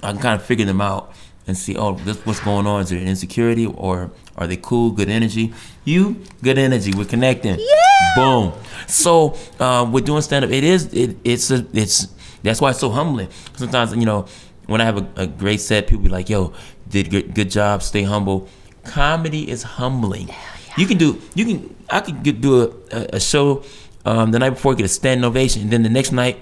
I 0.02 0.12
can 0.12 0.20
kind 0.20 0.40
of 0.40 0.46
figure 0.46 0.66
them 0.66 0.80
out 0.80 1.12
and 1.46 1.56
see, 1.56 1.76
oh, 1.76 1.92
this 1.92 2.19
what's 2.26 2.40
going 2.40 2.66
on. 2.66 2.82
Is 2.82 2.90
there 2.90 2.98
an 2.98 3.08
insecurity 3.08 3.66
or 3.66 4.10
are 4.36 4.46
they 4.46 4.58
cool, 4.58 4.90
good 4.90 5.08
energy? 5.08 5.52
You, 5.84 6.22
good 6.42 6.58
energy. 6.58 6.92
We're 6.94 7.06
connecting. 7.06 7.58
Yeah. 7.58 8.14
Boom. 8.14 8.52
So 8.86 9.36
uh, 9.58 9.88
we're 9.90 10.04
doing 10.04 10.22
stand 10.22 10.44
up. 10.44 10.50
It 10.50 10.62
is. 10.62 10.92
It, 10.92 11.16
it's 11.25 11.50
a. 11.50 11.66
It's 11.72 12.08
that's 12.42 12.60
why 12.60 12.70
it's 12.70 12.78
so 12.78 12.90
humbling. 12.90 13.28
Sometimes 13.56 13.94
you 13.96 14.04
know 14.04 14.26
when 14.66 14.80
I 14.80 14.84
have 14.84 14.98
a, 14.98 15.22
a 15.22 15.26
great 15.26 15.60
set, 15.60 15.86
people 15.88 16.04
be 16.04 16.10
like, 16.10 16.28
"Yo, 16.28 16.52
did 16.88 17.10
good, 17.10 17.34
good 17.34 17.50
job. 17.50 17.82
Stay 17.82 18.02
humble." 18.02 18.48
Comedy 18.84 19.50
is 19.50 19.62
humbling. 19.62 20.30
You 20.78 20.86
can 20.86 20.96
do. 20.96 21.20
You 21.34 21.44
can. 21.44 21.76
I 21.90 22.00
could 22.00 22.22
get, 22.22 22.40
do 22.40 22.62
a, 22.92 23.16
a, 23.16 23.20
show 23.20 23.64
um, 24.04 24.30
the 24.30 24.38
night 24.38 24.50
before, 24.50 24.75
get 24.75 24.84
a 24.84 24.88
standing 24.88 25.25
ovation, 25.25 25.62
and 25.62 25.70
then 25.70 25.82
the 25.82 25.88
next 25.88 26.12
night 26.12 26.38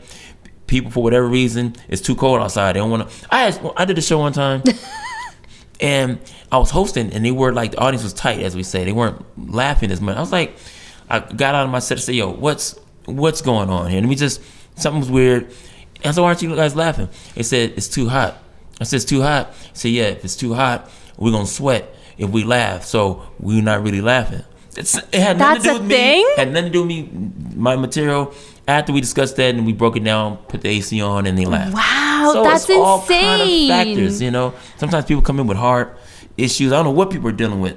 people 0.66 0.90
for 0.90 1.02
whatever 1.02 1.26
reason 1.26 1.76
it's 1.88 2.02
too 2.02 2.16
cold 2.16 2.40
outside. 2.40 2.74
They 2.74 2.80
don't 2.80 2.90
want 2.90 3.08
to. 3.08 3.26
I 3.30 3.50
had, 3.50 3.72
I 3.76 3.84
did 3.84 3.96
a 3.96 4.02
show 4.02 4.18
one 4.18 4.32
time, 4.32 4.62
and 5.80 6.18
I 6.52 6.58
was 6.58 6.70
hosting, 6.70 7.12
and 7.12 7.24
they 7.24 7.30
were 7.30 7.52
like 7.52 7.72
the 7.72 7.78
audience 7.78 8.02
was 8.02 8.12
tight, 8.12 8.40
as 8.40 8.54
we 8.54 8.62
say. 8.62 8.84
They 8.84 8.92
weren't 8.92 9.24
laughing 9.38 9.90
as 9.90 10.00
much. 10.00 10.16
I 10.16 10.20
was 10.20 10.32
like, 10.32 10.56
I 11.08 11.20
got 11.20 11.54
out 11.54 11.64
of 11.64 11.70
my 11.70 11.78
set 11.78 11.98
and 11.98 12.04
said, 12.04 12.14
"Yo, 12.14 12.30
what's 12.30 12.78
what's 13.06 13.40
going 13.40 13.70
on 13.70 13.88
here?" 13.90 13.98
And 13.98 14.08
we 14.08 14.16
just 14.16 14.42
something 14.74 15.00
was 15.00 15.10
weird. 15.10 15.44
And 15.44 16.06
I 16.06 16.10
said, 16.10 16.20
"Why 16.20 16.28
aren't 16.28 16.42
you 16.42 16.54
guys 16.54 16.76
laughing?" 16.76 17.08
They 17.34 17.42
said, 17.42 17.72
"It's 17.76 17.88
too 17.88 18.08
hot." 18.08 18.36
I 18.80 18.84
said, 18.84 18.96
"It's 18.96 19.06
too 19.06 19.22
hot." 19.22 19.48
I 19.48 19.70
said, 19.72 19.92
"Yeah, 19.92 20.04
if 20.04 20.24
it's 20.24 20.36
too 20.36 20.52
hot, 20.52 20.90
we're 21.16 21.30
gonna 21.32 21.46
sweat 21.46 21.95
if 22.18 22.30
we 22.30 22.44
laugh. 22.44 22.84
So 22.84 23.22
we're 23.40 23.62
not 23.62 23.82
really 23.82 24.00
laughing." 24.00 24.42
It's, 24.76 24.94
it 24.96 25.14
had 25.14 25.38
nothing 25.38 25.62
That's 25.62 25.64
to 25.64 25.70
do 25.70 25.76
a 25.76 25.80
with 25.80 25.88
thing? 25.90 26.22
me. 26.26 26.34
Had 26.36 26.52
nothing 26.52 26.64
to 26.66 26.70
do 26.70 26.80
with 26.82 26.88
me. 26.88 27.10
My 27.56 27.76
material. 27.76 28.32
After 28.68 28.92
we 28.92 29.00
discussed 29.00 29.36
that 29.36 29.54
and 29.54 29.64
we 29.64 29.72
broke 29.72 29.96
it 29.96 30.02
down, 30.02 30.38
put 30.48 30.60
the 30.62 30.68
AC 30.68 31.00
on, 31.00 31.24
and 31.26 31.38
they 31.38 31.44
laughed. 31.46 31.72
Wow, 31.74 32.30
so 32.32 32.42
that's 32.42 32.68
it's 32.68 32.72
all 32.78 33.00
kind 33.06 33.40
of 33.42 33.46
insane. 33.48 33.68
factors, 33.68 34.20
you 34.20 34.32
know. 34.32 34.54
Sometimes 34.76 35.04
people 35.04 35.22
come 35.22 35.38
in 35.38 35.46
with 35.46 35.56
heart 35.56 35.96
issues. 36.36 36.72
I 36.72 36.76
don't 36.76 36.86
know 36.86 36.90
what 36.90 37.10
people 37.10 37.28
are 37.28 37.32
dealing 37.32 37.60
with, 37.60 37.76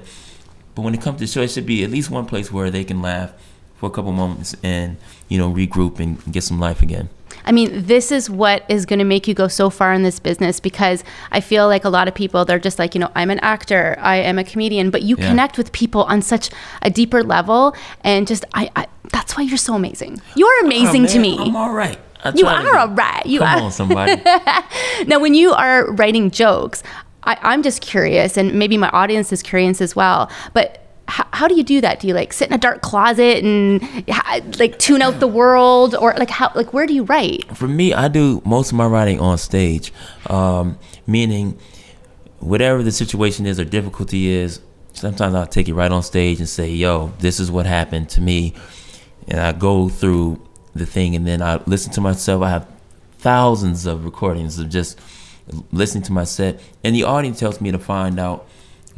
but 0.74 0.82
when 0.82 0.92
it 0.92 1.00
comes 1.00 1.18
to 1.18 1.24
the 1.26 1.30
show, 1.30 1.42
it 1.42 1.50
should 1.52 1.64
be 1.64 1.84
at 1.84 1.90
least 1.90 2.10
one 2.10 2.26
place 2.26 2.50
where 2.50 2.70
they 2.70 2.82
can 2.82 3.00
laugh 3.00 3.32
for 3.76 3.86
a 3.86 3.90
couple 3.90 4.10
moments 4.10 4.56
and 4.64 4.96
you 5.28 5.38
know 5.38 5.50
regroup 5.50 6.00
and 6.00 6.20
get 6.32 6.42
some 6.42 6.58
life 6.58 6.82
again. 6.82 7.08
I 7.44 7.52
mean, 7.52 7.86
this 7.86 8.10
is 8.12 8.28
what 8.30 8.64
is 8.68 8.86
going 8.86 8.98
to 8.98 9.04
make 9.04 9.26
you 9.28 9.34
go 9.34 9.48
so 9.48 9.70
far 9.70 9.92
in 9.92 10.02
this 10.02 10.18
business 10.18 10.60
because 10.60 11.02
I 11.32 11.40
feel 11.40 11.66
like 11.66 11.84
a 11.84 11.88
lot 11.90 12.08
of 12.08 12.14
people, 12.14 12.44
they're 12.44 12.58
just 12.58 12.78
like, 12.78 12.94
you 12.94 13.00
know, 13.00 13.10
I'm 13.14 13.30
an 13.30 13.38
actor, 13.40 13.96
I 14.00 14.16
am 14.16 14.38
a 14.38 14.44
comedian, 14.44 14.90
but 14.90 15.02
you 15.02 15.16
Yeah. 15.18 15.28
connect 15.28 15.58
with 15.58 15.72
people 15.72 16.04
on 16.04 16.22
such 16.22 16.50
a 16.82 16.90
deeper 16.90 17.22
level. 17.22 17.74
And 18.04 18.26
just, 18.26 18.44
I, 18.54 18.70
I 18.76 18.86
that's 19.12 19.36
why 19.36 19.42
you're 19.42 19.56
so 19.56 19.74
amazing. 19.74 20.20
You're 20.36 20.64
amazing 20.64 21.04
Oh, 21.04 21.08
to 21.08 21.18
me. 21.18 21.36
I'm 21.38 21.56
all 21.56 21.72
right. 21.72 21.98
You 22.34 22.46
are 22.46 22.76
all 22.78 22.88
right. 22.88 23.24
You 23.26 23.38
Come 23.40 23.58
are. 23.58 23.62
on, 23.64 23.72
somebody. 23.72 24.22
Now, 25.06 25.18
when 25.18 25.34
you 25.34 25.52
are 25.52 25.90
writing 25.92 26.30
jokes, 26.30 26.82
I, 27.24 27.36
I'm 27.42 27.62
just 27.62 27.80
curious, 27.80 28.36
and 28.36 28.54
maybe 28.54 28.76
my 28.76 28.88
audience 28.90 29.32
is 29.32 29.42
curious 29.42 29.80
as 29.80 29.96
well. 29.96 30.30
But 30.52 30.79
how, 31.40 31.48
do 31.48 31.54
you 31.54 31.62
do 31.62 31.80
that? 31.80 32.00
Do 32.00 32.06
you 32.06 32.14
like 32.14 32.32
sit 32.32 32.48
in 32.48 32.54
a 32.54 32.58
dark 32.58 32.82
closet 32.82 33.42
and 33.42 33.80
like 34.58 34.78
tune 34.78 35.00
out 35.00 35.20
the 35.20 35.26
world, 35.26 35.94
or 35.94 36.14
like 36.18 36.30
how 36.30 36.52
like 36.54 36.74
where 36.74 36.86
do 36.86 36.92
you 36.92 37.04
write? 37.04 37.56
For 37.56 37.66
me, 37.66 37.94
I 37.94 38.08
do 38.08 38.42
most 38.44 38.72
of 38.72 38.76
my 38.76 38.86
writing 38.86 39.20
on 39.20 39.38
stage, 39.38 39.92
um, 40.26 40.78
meaning 41.06 41.58
whatever 42.40 42.82
the 42.82 42.92
situation 42.92 43.46
is 43.46 43.58
or 43.58 43.64
difficulty 43.64 44.28
is. 44.28 44.60
Sometimes 44.92 45.34
I'll 45.34 45.46
take 45.46 45.68
it 45.68 45.74
right 45.74 45.90
on 45.90 46.02
stage 46.02 46.40
and 46.40 46.48
say, 46.48 46.70
"Yo, 46.70 47.12
this 47.20 47.40
is 47.40 47.50
what 47.50 47.64
happened 47.64 48.10
to 48.10 48.20
me," 48.20 48.52
and 49.28 49.40
I 49.40 49.52
go 49.52 49.88
through 49.88 50.40
the 50.74 50.84
thing, 50.86 51.16
and 51.16 51.26
then 51.26 51.40
I 51.40 51.60
listen 51.66 51.92
to 51.92 52.00
myself. 52.00 52.42
I 52.42 52.50
have 52.50 52.66
thousands 53.18 53.86
of 53.86 54.04
recordings 54.04 54.58
of 54.58 54.68
just 54.68 54.98
listening 55.72 56.02
to 56.04 56.12
my 56.12 56.24
set, 56.24 56.60
and 56.84 56.94
the 56.94 57.04
audience 57.04 57.38
tells 57.40 57.60
me 57.60 57.72
to 57.72 57.78
find 57.78 58.20
out 58.20 58.46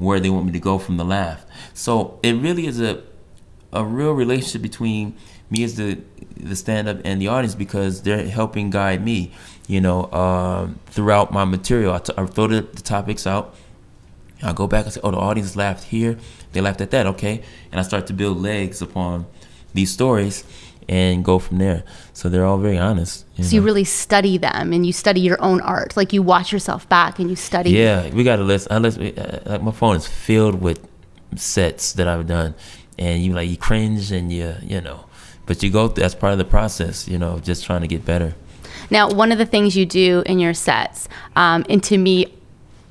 where 0.03 0.21
they 0.21 0.31
want 0.31 0.47
me 0.47 0.53
to 0.53 0.61
go 0.61 0.79
from 0.79 0.97
the 0.97 1.05
laugh. 1.05 1.45
So 1.75 2.19
it 2.23 2.33
really 2.33 2.67
is 2.67 2.81
a 2.81 3.03
a 3.73 3.85
real 3.85 4.13
relationship 4.13 4.61
between 4.61 5.17
me 5.51 5.65
as 5.65 5.77
the 5.77 5.99
the 6.37 6.57
stand 6.57 6.89
up 6.89 6.99
and 7.05 7.21
the 7.21 7.29
audience 7.29 7.55
because 7.55 8.03
they're 8.03 8.27
helping 8.27 8.71
guide 8.71 9.05
me, 9.05 9.33
you 9.67 9.81
know, 9.81 10.11
um, 10.13 10.79
throughout 10.87 11.33
my 11.33 11.45
material. 11.45 11.95
I, 11.95 11.99
t- 11.99 12.13
I 12.17 12.27
throw 12.27 12.49
the, 12.49 12.63
the 12.63 12.83
topics 12.83 13.27
out. 13.27 13.55
I 14.43 14.53
go 14.53 14.67
back 14.67 14.85
and 14.87 14.93
say, 14.93 15.01
oh, 15.05 15.13
the 15.13 15.19
audience 15.19 15.55
laughed 15.55 15.85
here. 15.85 16.19
They 16.53 16.61
laughed 16.61 16.81
at 16.81 16.91
that. 16.91 17.07
Okay. 17.07 17.43
And 17.71 17.79
I 17.79 17.83
start 17.85 18.09
to 18.09 18.13
build 18.13 18.39
legs 18.39 18.83
upon 18.83 19.27
these 19.73 19.91
stories. 19.93 20.45
And 20.89 21.25
go 21.25 21.39
from 21.39 21.59
there. 21.59 21.85
So 22.13 22.29
they're 22.29 22.45
all 22.45 22.59
very 22.59 22.79
honest. 22.79 23.25
you 23.37 23.45
So 23.45 23.57
you 23.57 23.63
really 23.63 23.85
study 23.85 24.39
them 24.39 24.73
and 24.73 24.85
you 24.87 24.93
study 24.93 25.21
your 25.21 25.43
own 25.43 25.61
art. 25.61 25.97
Like 25.97 26.13
you 26.13 26.23
watch 26.23 26.53
yourself 26.53 26.89
back 26.89 27.19
and 27.19 27.31
you 27.31 27.37
study. 27.37 27.71
Yeah, 27.71 28.09
we 28.11 28.25
got 28.25 28.39
a 28.39 28.43
list. 28.43 28.69
I 28.71 28.79
list 28.79 28.99
uh, 28.99 29.41
like 29.47 29.63
my 29.63 29.73
phone 29.73 29.97
is 29.97 30.07
filled 30.07 30.61
with 30.61 30.87
sets 31.37 31.93
that 31.95 32.09
I've 32.09 32.27
done, 32.27 32.55
and 32.99 33.23
you 33.23 33.33
like 33.33 33.49
you 33.49 33.57
cringe 33.57 34.13
and 34.13 34.33
you 34.33 34.55
you 34.63 34.81
know, 34.81 35.07
but 35.47 35.63
you 35.63 35.71
go. 35.71 35.89
through 35.89 36.03
That's 36.03 36.15
part 36.15 36.33
of 36.33 36.39
the 36.39 36.45
process. 36.45 37.09
You 37.09 37.19
know, 37.19 37.39
just 37.39 37.65
trying 37.65 37.83
to 37.83 37.89
get 37.89 38.05
better. 38.05 38.35
Now, 38.91 39.11
one 39.11 39.33
of 39.33 39.39
the 39.39 39.47
things 39.47 39.77
you 39.77 39.87
do 39.87 40.23
in 40.27 40.39
your 40.39 40.55
sets, 40.55 41.09
um, 41.35 41.65
and 41.69 41.83
to 41.85 41.97
me, 41.97 42.35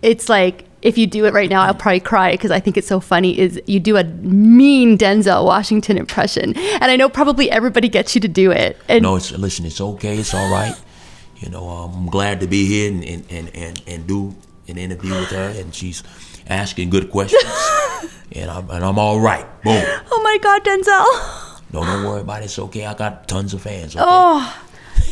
it's 0.01 0.29
like 0.29 0.65
if 0.81 0.97
you 0.97 1.07
do 1.07 1.25
it 1.25 1.33
right 1.33 1.49
now, 1.49 1.61
I'll 1.61 1.73
probably 1.73 1.99
cry 1.99 2.31
because 2.31 2.51
I 2.51 2.59
think 2.59 2.77
it's 2.77 2.87
so 2.87 2.99
funny. 2.99 3.37
Is 3.37 3.61
you 3.67 3.79
do 3.79 3.97
a 3.97 4.03
mean 4.03 4.97
Denzel 4.97 5.45
Washington 5.45 5.97
impression, 5.97 6.55
and 6.57 6.85
I 6.85 6.95
know 6.95 7.09
probably 7.09 7.49
everybody 7.51 7.87
gets 7.89 8.15
you 8.15 8.21
to 8.21 8.27
do 8.27 8.51
it. 8.51 8.77
And 8.87 9.03
No, 9.03 9.15
it's 9.15 9.31
listen. 9.31 9.65
It's 9.65 9.81
okay. 9.81 10.17
It's 10.17 10.33
all 10.33 10.51
right. 10.51 10.75
You 11.37 11.49
know, 11.49 11.67
um, 11.69 11.93
I'm 11.93 12.05
glad 12.07 12.39
to 12.41 12.47
be 12.47 12.65
here 12.65 12.91
and 12.91 13.03
and, 13.03 13.25
and, 13.29 13.55
and 13.55 13.81
and 13.87 14.07
do 14.07 14.35
an 14.67 14.77
interview 14.77 15.11
with 15.13 15.29
her, 15.29 15.53
and 15.57 15.73
she's 15.73 16.03
asking 16.47 16.89
good 16.89 17.09
questions, 17.11 17.43
and 18.31 18.49
I'm 18.49 18.69
and 18.69 18.83
I'm 18.83 18.97
all 18.97 19.19
right. 19.19 19.45
Boom. 19.63 19.83
oh 20.11 20.21
my 20.23 20.37
God, 20.41 20.63
Denzel! 20.63 21.61
No, 21.73 21.85
don't 21.85 22.05
worry 22.05 22.21
about 22.21 22.41
it. 22.41 22.45
It's 22.45 22.59
okay. 22.59 22.85
I 22.85 22.93
got 22.93 23.27
tons 23.27 23.53
of 23.53 23.61
fans. 23.61 23.95
Okay? 23.95 24.03
Oh, 24.05 24.63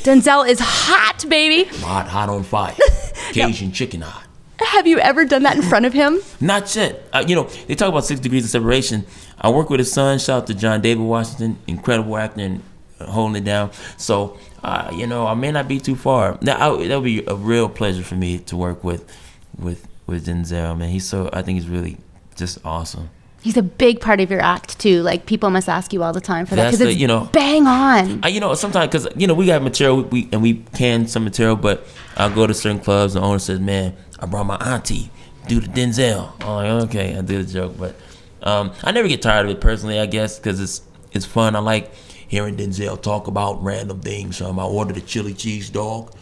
Denzel 0.04 0.48
is 0.48 0.60
hot, 0.62 1.26
baby. 1.30 1.70
I'm 1.70 1.82
hot, 1.82 2.08
hot 2.08 2.30
on 2.30 2.44
fire. 2.44 2.76
Cajun 3.34 3.72
chicken 3.72 4.02
hot. 4.02 4.29
Have 4.60 4.88
you 4.88 5.00
ever 5.00 5.26
done 5.26 5.44
that 5.44 5.56
in 5.56 5.62
front 5.62 5.86
of 5.86 5.94
him? 5.94 6.20
Not 6.42 6.76
yet. 6.76 7.04
Uh, 7.14 7.24
you 7.28 7.36
know, 7.36 7.44
they 7.68 7.76
talk 7.76 7.90
about 7.90 8.06
six 8.06 8.20
degrees 8.20 8.44
of 8.44 8.50
separation. 8.50 9.06
I 9.40 9.50
work 9.50 9.70
with 9.70 9.80
his 9.80 9.92
son. 9.92 10.20
Shout 10.20 10.44
out 10.44 10.48
to 10.48 10.54
John 10.54 10.82
David 10.82 11.04
Washington, 11.04 11.58
incredible 11.68 12.18
actor 12.18 12.42
and 12.42 12.62
uh, 13.00 13.06
holding 13.06 13.42
it 13.42 13.46
down. 13.46 13.72
So, 13.98 14.38
uh, 14.64 14.92
you 14.94 15.08
know, 15.08 15.26
I 15.28 15.34
may 15.34 15.52
not 15.52 15.68
be 15.68 15.80
too 15.80 15.96
far. 15.96 16.38
Now, 16.42 16.76
that 16.78 16.96
would 16.96 17.04
be 17.04 17.24
a 17.26 17.36
real 17.36 17.70
pleasure 17.70 18.04
for 18.04 18.16
me 18.16 18.40
to 18.40 18.58
work 18.58 18.84
with, 18.84 19.10
with, 19.58 19.88
with 20.08 20.26
Denzel. 20.28 20.78
Man, 20.78 20.90
he's 20.90 21.06
so. 21.06 21.30
I 21.32 21.42
think 21.42 21.58
he's 21.60 21.70
really 21.70 21.98
just 22.36 22.60
awesome. 22.66 23.10
He's 23.42 23.56
a 23.56 23.64
big 23.64 24.02
part 24.02 24.20
of 24.20 24.30
your 24.30 24.42
act 24.42 24.80
too. 24.80 25.02
Like 25.02 25.26
people 25.26 25.50
must 25.50 25.70
ask 25.70 25.94
you 25.94 26.04
all 26.04 26.12
the 26.12 26.20
time 26.20 26.46
for 26.46 26.56
that 26.56 26.72
because 26.72 26.82
it's 26.82 26.98
you 27.00 27.08
know- 27.08 27.30
bang 27.32 27.66
on. 27.68 28.20
I, 28.22 28.28
you 28.28 28.42
know, 28.42 28.54
sometimes 28.54 28.92
because 28.92 29.08
you 29.16 29.28
know 29.28 29.34
we 29.34 29.46
got 29.46 29.62
material, 29.62 30.02
we 30.04 30.28
and 30.34 30.42
we 30.42 30.56
can 30.76 31.08
some 31.08 31.24
material, 31.24 31.56
but 31.56 31.88
I'll 32.18 32.30
go 32.34 32.46
to 32.48 32.54
certain 32.54 32.80
clubs. 32.82 33.16
and 33.16 33.24
The 33.24 33.28
owner 33.28 33.40
says, 33.40 33.62
"Man, 33.62 33.96
I 34.22 34.26
brought 34.26 34.46
my 34.46 34.58
auntie, 34.58 35.12
do 35.48 35.60
the 35.60 35.68
Denzel." 35.68 36.32
I'm 36.44 36.84
okay, 36.84 37.18
I 37.18 37.22
did 37.22 37.42
a 37.42 37.46
joke, 37.52 37.78
but 37.78 37.96
um, 38.44 38.72
I 38.84 38.92
never 38.92 39.08
get 39.08 39.22
tired 39.22 39.46
of 39.46 39.52
it 39.52 39.62
personally. 39.62 40.00
I 40.00 40.06
guess 40.06 40.38
because 40.40 40.60
it's 40.60 40.82
it's 41.12 41.26
fun. 41.26 41.56
I 41.56 41.60
like 41.60 41.94
Hearing 42.28 42.56
Denzel 42.58 43.02
talk 43.02 43.28
about 43.28 43.64
random 43.64 44.02
things. 44.02 44.42
Um, 44.42 44.60
I 44.60 44.64
ordered 44.66 44.98
a 44.98 45.02
chili 45.02 45.34
cheese 45.34 45.70
dog, 45.70 46.14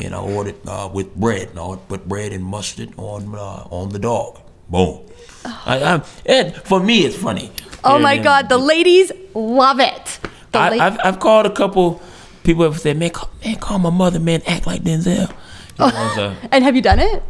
and 0.00 0.14
I 0.14 0.18
ordered 0.20 0.56
uh, 0.66 0.88
with 0.92 1.14
bread. 1.14 1.50
And 1.50 1.58
I 1.60 1.76
put 1.88 2.08
bread 2.08 2.32
and 2.32 2.44
mustard 2.44 2.90
on 2.96 3.34
uh, 3.34 3.66
on 3.70 3.90
the 3.90 3.98
dog. 3.98 4.40
Boom. 4.68 5.06
I, 5.44 5.82
I, 5.94 6.02
and 6.26 6.54
for 6.54 6.80
me, 6.80 7.04
it's 7.04 7.16
funny. 7.16 7.50
oh 7.84 7.96
You 7.96 8.02
my 8.02 8.16
God, 8.18 8.48
the 8.48 8.58
ladies 8.58 9.12
love 9.34 9.80
it. 9.80 10.18
I, 10.54 10.68
la- 10.76 10.84
I've 10.84 10.98
I've 11.04 11.20
called 11.20 11.46
a 11.46 11.50
couple 11.50 12.00
people 12.42 12.64
have 12.64 12.78
said, 12.80 12.96
"Man, 12.98 13.10
call, 13.10 13.30
man, 13.44 13.56
call 13.56 13.78
my 13.78 13.90
mother, 13.90 14.18
man, 14.20 14.42
act 14.46 14.66
like 14.66 14.82
Denzel." 14.82 15.30
You 15.78 15.86
know, 15.86 16.12
so- 16.14 16.34
and 16.52 16.62
have 16.64 16.74
you 16.76 16.82
done 16.82 16.98
it? 16.98 17.22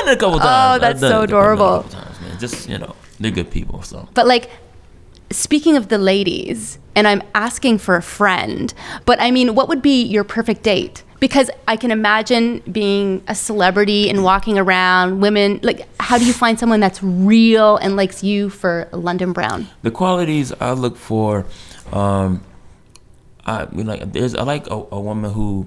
Done 0.00 0.08
it 0.08 0.12
a 0.12 0.16
couple 0.16 0.38
times. 0.38 0.48
I've 0.48 0.80
that's 0.80 1.00
so 1.00 1.06
it 1.06 1.10
a 1.10 1.12
couple- 1.12 1.24
adorable. 1.24 1.82
Times, 1.88 2.20
man. 2.20 2.38
Just 2.38 2.68
you 2.68 2.78
know, 2.78 2.94
they're 3.20 3.30
good 3.30 3.50
people. 3.50 3.82
So 3.82 4.08
But 4.14 4.26
like, 4.26 4.50
speaking 5.30 5.76
of 5.76 5.88
the 5.88 5.98
ladies, 5.98 6.78
and 6.94 7.06
I'm 7.06 7.22
asking 7.34 7.78
for 7.78 7.96
a 7.96 8.02
friend, 8.02 8.72
but 9.04 9.20
I 9.20 9.30
mean, 9.30 9.54
what 9.54 9.68
would 9.68 9.82
be 9.82 10.02
your 10.04 10.24
perfect 10.24 10.62
date? 10.62 11.04
Because 11.20 11.50
I 11.66 11.76
can 11.76 11.90
imagine 11.90 12.60
being 12.70 13.22
a 13.26 13.34
celebrity 13.34 14.08
and 14.08 14.22
walking 14.22 14.56
around, 14.56 15.18
women, 15.20 15.58
like, 15.64 15.88
how 15.98 16.16
do 16.16 16.24
you 16.24 16.32
find 16.32 16.58
someone 16.60 16.78
that's 16.78 17.02
real 17.02 17.76
and 17.76 17.96
likes 17.96 18.22
you 18.22 18.50
for 18.50 18.88
London 18.92 19.32
Brown? 19.32 19.66
the 19.82 19.90
qualities 19.90 20.52
I 20.60 20.72
look 20.72 20.96
for, 20.96 21.44
um, 21.92 22.40
I 23.44 23.66
mean, 23.72 23.86
like 23.86 24.12
there's 24.12 24.34
I 24.34 24.42
like 24.42 24.66
a, 24.68 24.74
a 24.92 25.00
woman 25.00 25.32
who 25.32 25.66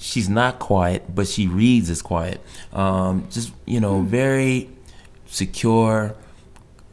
she's 0.00 0.28
not 0.28 0.58
quiet, 0.58 1.14
but 1.14 1.28
she 1.28 1.46
reads 1.46 1.90
as 1.90 2.02
quiet. 2.02 2.40
Um, 2.72 3.28
just 3.30 3.52
you 3.66 3.80
know, 3.80 4.00
very 4.00 4.70
secure, 5.26 6.16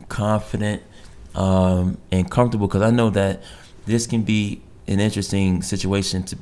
confident, 0.10 0.84
um, 1.34 1.98
and 2.12 2.30
comfortable. 2.30 2.68
Because 2.68 2.82
I 2.82 2.92
know 2.92 3.10
that 3.12 3.42
this 3.86 4.06
can 4.06 4.24
be 4.24 4.62
an 4.88 5.00
interesting 5.00 5.62
situation 5.62 6.24
to 6.24 6.38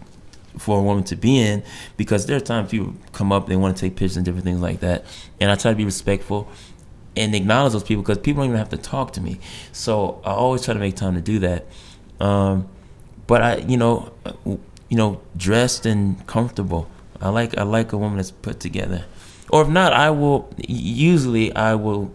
for 0.57 0.79
a 0.79 0.81
woman 0.81 1.03
to 1.03 1.17
be 1.17 1.38
in 1.38 1.62
because 1.98 2.27
there 2.27 2.38
are 2.38 2.41
times 2.41 2.72
people 2.72 2.93
come 3.12 3.29
up 3.34 3.45
they 3.45 3.57
want 3.57 3.75
to 3.75 3.81
take 3.81 3.91
pictures 3.98 4.15
and 4.15 4.25
different 4.25 4.45
things 4.45 4.62
like 4.62 4.79
that 4.79 5.03
and 5.41 5.51
i 5.51 5.55
try 5.55 5.69
to 5.69 5.75
be 5.75 5.84
respectful 5.84 6.48
and 7.17 7.36
acknowledge 7.36 7.74
those 7.74 7.84
people 7.84 8.01
because 8.01 8.17
people 8.19 8.41
don't 8.41 8.51
even 8.51 8.57
have 8.57 8.69
to 8.69 8.77
talk 8.77 9.12
to 9.12 9.19
me 9.19 9.38
so 9.74 10.22
i 10.24 10.31
always 10.31 10.63
try 10.63 10.74
to 10.74 10.79
make 10.79 10.95
time 10.95 11.13
to 11.13 11.19
do 11.19 11.39
that 11.39 11.65
um, 12.22 12.69
but 13.27 13.41
i 13.41 13.57
you 13.57 13.75
know 13.75 14.13
uh, 14.25 14.31
you 14.89 14.98
know 14.98 15.22
dressed 15.38 15.86
and 15.86 16.25
comfortable 16.27 16.88
i 17.22 17.30
like 17.30 17.58
i 17.58 17.63
like 17.63 17.92
a 17.94 17.98
woman 17.98 18.18
that's 18.18 18.32
put 18.32 18.60
together 18.60 19.06
or 19.50 19.62
if 19.63 19.68
not 19.70 19.94
i 19.94 20.10
will 20.10 20.48
usually 20.68 21.54
i 21.56 21.74
will 21.75 22.12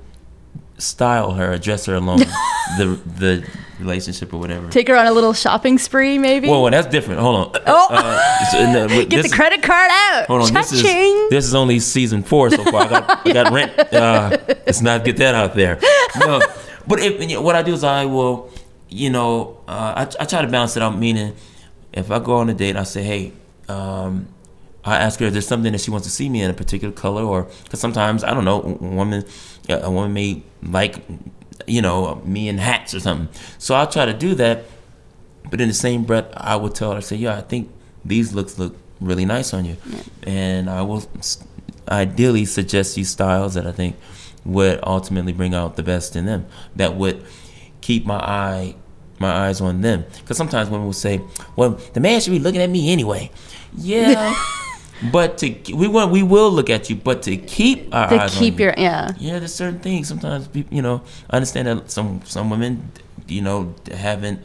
style 0.79 1.33
her 1.33 1.59
dress 1.59 1.87
her 1.87 1.95
along 1.95 2.19
the 2.79 2.99
the 3.19 3.47
relationship 3.81 4.33
or 4.35 4.39
whatever 4.39 4.69
Take 4.69 4.89
her 4.89 4.97
on 4.97 5.07
a 5.07 5.12
little 5.12 5.33
shopping 5.33 5.79
spree, 5.79 6.19
maybe? 6.19 6.49
Whoa, 6.49 6.61
whoa, 6.61 6.69
that's 6.69 6.87
different. 6.89 7.19
Hold 7.21 7.57
on. 7.57 7.62
Oh. 7.67 7.89
Uh, 7.91 8.73
no, 8.73 8.89
Get 8.89 9.09
this- 9.11 9.31
the 9.31 9.35
credit 9.35 9.62
card 9.62 9.91
out. 9.91 10.27
Hold 10.27 10.43
on. 10.43 10.53
This 10.53 10.71
is 10.73 10.83
this 11.31 11.47
is 11.47 11.55
only 11.55 11.79
season 11.81 12.23
four 12.23 12.50
so 12.50 12.62
far. 12.65 12.83
I 12.85 12.89
got 12.89 13.27
I 13.27 13.33
got 13.33 13.53
rent. 13.55 13.79
Uh, 13.79 14.37
let's 14.67 14.83
not 14.83 15.03
get 15.05 15.17
that 15.17 15.35
out 15.35 15.55
there. 15.55 15.79
No, 16.19 16.41
but 16.87 17.00
if 17.00 17.41
what 17.41 17.57
I 17.57 17.62
do 17.62 17.73
is 17.73 17.83
I 17.83 18.05
will, 18.05 18.50
you 18.91 19.09
know, 19.09 19.57
uh, 19.67 19.95
I 19.97 20.23
I 20.23 20.25
try 20.27 20.43
to 20.43 20.49
balance 20.49 20.77
it 20.77 20.83
out. 20.83 20.99
Meaning, 20.99 21.35
if 21.92 22.11
I 22.11 22.18
go 22.18 22.37
on 22.37 22.49
a 22.49 22.54
date, 22.54 22.76
I 22.76 22.85
say, 22.85 23.02
hey, 23.02 23.32
um, 23.68 24.28
I 24.85 24.97
ask 24.97 25.20
her 25.20 25.26
if 25.26 25.32
there's 25.32 25.47
something 25.47 25.73
that 25.73 25.80
she 25.80 25.90
wants 25.90 26.06
to 26.06 26.12
see 26.12 26.28
me 26.28 26.42
in 26.42 26.50
a 26.50 26.54
particular 26.54 26.92
color, 26.92 27.23
or 27.23 27.49
because 27.64 27.80
sometimes 27.80 28.25
I 28.25 28.32
don't 28.32 28.44
know, 28.44 28.62
a 28.62 28.85
woman, 28.85 29.25
a 29.68 29.90
woman 29.90 30.12
may 30.12 30.42
like, 30.62 30.97
you 31.66 31.82
know, 31.82 32.23
me 32.25 32.49
in 32.49 32.59
hats 32.59 32.94
or 32.94 33.00
something. 33.00 33.28
So 33.59 33.75
I'll 33.75 33.87
try 33.87 34.06
to 34.06 34.14
do 34.14 34.35
that. 34.37 34.64
But 35.50 35.61
in 35.61 35.68
the 35.68 35.75
same 35.75 36.04
breath, 36.04 36.26
I 36.37 36.56
will 36.56 36.68
tell 36.68 36.92
her, 36.94 37.00
say, 37.00 37.16
yeah, 37.16 37.37
I 37.37 37.40
think 37.40 37.70
these 38.04 38.32
looks 38.32 38.59
look 38.59 38.76
really 39.00 39.25
nice 39.25 39.52
on 39.52 39.64
you, 39.64 39.76
and 40.23 40.70
I 40.70 40.82
will 40.82 41.02
ideally 41.88 42.44
suggest 42.44 42.94
these 42.94 43.09
styles 43.09 43.54
that 43.54 43.66
I 43.66 43.73
think 43.73 43.97
would 44.44 44.78
ultimately 44.85 45.32
bring 45.32 45.54
out 45.54 45.76
the 45.76 45.82
best 45.82 46.14
in 46.14 46.26
them. 46.26 46.47
That 46.76 46.94
would 46.94 47.25
keep 47.80 48.06
my 48.06 48.18
eye 48.18 48.76
my 49.21 49.31
eyes 49.47 49.61
on 49.61 49.81
them. 49.83 50.05
Because 50.21 50.37
sometimes 50.37 50.69
women 50.71 50.87
will 50.87 50.93
say, 50.93 51.21
"Well, 51.55 51.79
the 51.93 52.00
man 52.00 52.21
should 52.21 52.31
be 52.33 52.39
looking 52.41 52.61
at 52.61 52.71
me 52.71 52.91
anyway." 52.93 53.31
Yeah, 53.77 54.35
but 55.12 55.39
to 55.39 55.55
we 55.75 55.87
want 55.87 56.11
we 56.11 56.23
will 56.25 56.50
look 56.50 56.71
at 56.71 56.91
you, 56.91 56.97
but 56.97 57.23
to 57.23 57.37
keep 57.37 57.95
our 57.95 58.09
To 58.09 58.15
eyes 58.23 58.35
on 58.35 58.43
keep 58.43 58.59
you, 58.59 58.65
your, 58.67 58.75
yeah. 58.77 59.12
yeah, 59.19 59.39
there's 59.39 59.55
certain 59.55 59.79
things. 59.79 60.09
Sometimes 60.09 60.49
people, 60.49 60.75
you 60.75 60.83
know, 60.83 61.03
I 61.29 61.37
understand 61.37 61.69
that 61.69 61.91
some 61.91 62.23
some 62.25 62.50
women, 62.50 62.91
you 63.29 63.43
know, 63.43 63.75
haven't. 63.93 64.41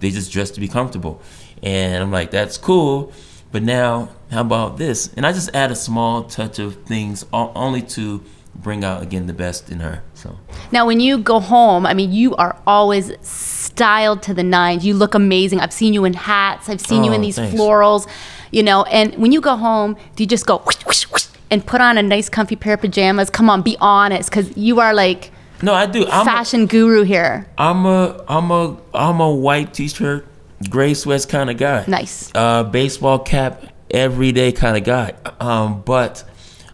They 0.00 0.10
just 0.10 0.30
dress 0.32 0.50
to 0.52 0.60
be 0.60 0.68
comfortable, 0.68 1.20
and 1.62 2.02
I'm 2.02 2.12
like, 2.12 2.30
that's 2.30 2.56
cool. 2.58 3.12
But 3.50 3.62
now, 3.62 4.10
how 4.30 4.42
about 4.42 4.76
this? 4.76 5.10
And 5.16 5.26
I 5.26 5.32
just 5.32 5.54
add 5.54 5.70
a 5.70 5.74
small 5.76 6.24
touch 6.24 6.58
of 6.58 6.82
things, 6.84 7.24
only 7.32 7.80
to 7.82 8.22
bring 8.62 8.84
out 8.84 9.02
again 9.02 9.26
the 9.26 9.32
best 9.32 9.70
in 9.70 9.80
her. 9.80 10.02
So 10.14 10.38
Now, 10.72 10.86
when 10.86 11.00
you 11.00 11.18
go 11.18 11.40
home, 11.40 11.86
I 11.86 11.94
mean, 11.94 12.12
you 12.12 12.34
are 12.36 12.60
always 12.66 13.12
styled 13.20 14.22
to 14.22 14.34
the 14.34 14.42
nines. 14.42 14.84
You 14.84 14.94
look 14.94 15.14
amazing. 15.14 15.60
I've 15.60 15.72
seen 15.72 15.92
you 15.94 16.04
in 16.04 16.14
hats. 16.14 16.68
I've 16.68 16.80
seen 16.80 17.04
you 17.04 17.12
in 17.12 17.20
Oh, 17.20 17.24
these 17.24 17.36
thanks. 17.36 17.54
florals, 17.54 18.08
you 18.50 18.62
know. 18.62 18.84
And 18.84 19.14
when 19.16 19.32
you 19.32 19.40
go 19.40 19.56
home, 19.56 19.96
do 20.16 20.22
you 20.22 20.26
just 20.26 20.46
go 20.46 20.58
whoosh, 20.58 20.84
whoosh, 20.86 21.04
whoosh, 21.04 21.26
and 21.50 21.64
put 21.64 21.80
on 21.80 21.98
a 21.98 22.02
nice, 22.02 22.28
comfy 22.28 22.56
pair 22.56 22.74
of 22.74 22.80
pajamas? 22.80 23.30
Come 23.30 23.48
on, 23.50 23.62
be 23.62 23.76
honest, 23.80 24.30
because 24.30 24.56
you 24.56 24.80
are 24.80 24.94
like 24.94 25.30
no, 25.62 25.72
I 25.72 25.86
do. 25.86 26.06
I'm 26.06 26.22
a, 26.22 26.24
fashion 26.24 26.66
guru 26.66 27.02
here. 27.02 27.46
I'm 27.56 27.86
a 27.86 28.24
I'm 28.28 28.50
a 28.50 28.76
I'm 28.94 29.20
a 29.20 29.32
white 29.34 29.72
t-shirt, 29.74 30.26
gray 30.68 30.94
sweats 30.94 31.24
kind 31.26 31.48
of 31.50 31.56
guy. 31.56 31.84
Nice. 31.86 32.30
uh, 32.34 32.64
baseball 32.64 33.18
cap 33.20 33.64
everyday 33.90 34.52
kind 34.52 34.76
of 34.76 34.84
guy. 34.84 35.14
Um, 35.40 35.82
but 35.82 36.24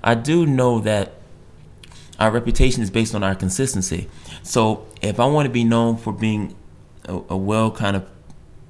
I 0.02 0.14
do 0.14 0.46
know 0.46 0.80
that 0.80 1.12
our 2.22 2.30
reputation 2.30 2.82
is 2.82 2.90
based 2.90 3.14
on 3.14 3.22
our 3.22 3.34
consistency. 3.34 4.08
So 4.42 4.86
if 5.02 5.18
I 5.18 5.26
want 5.26 5.46
to 5.46 5.52
be 5.52 5.64
known 5.64 5.96
for 5.96 6.12
being 6.12 6.54
a, 7.08 7.14
a 7.30 7.36
well 7.36 7.70
kind 7.70 7.96
of 7.96 8.04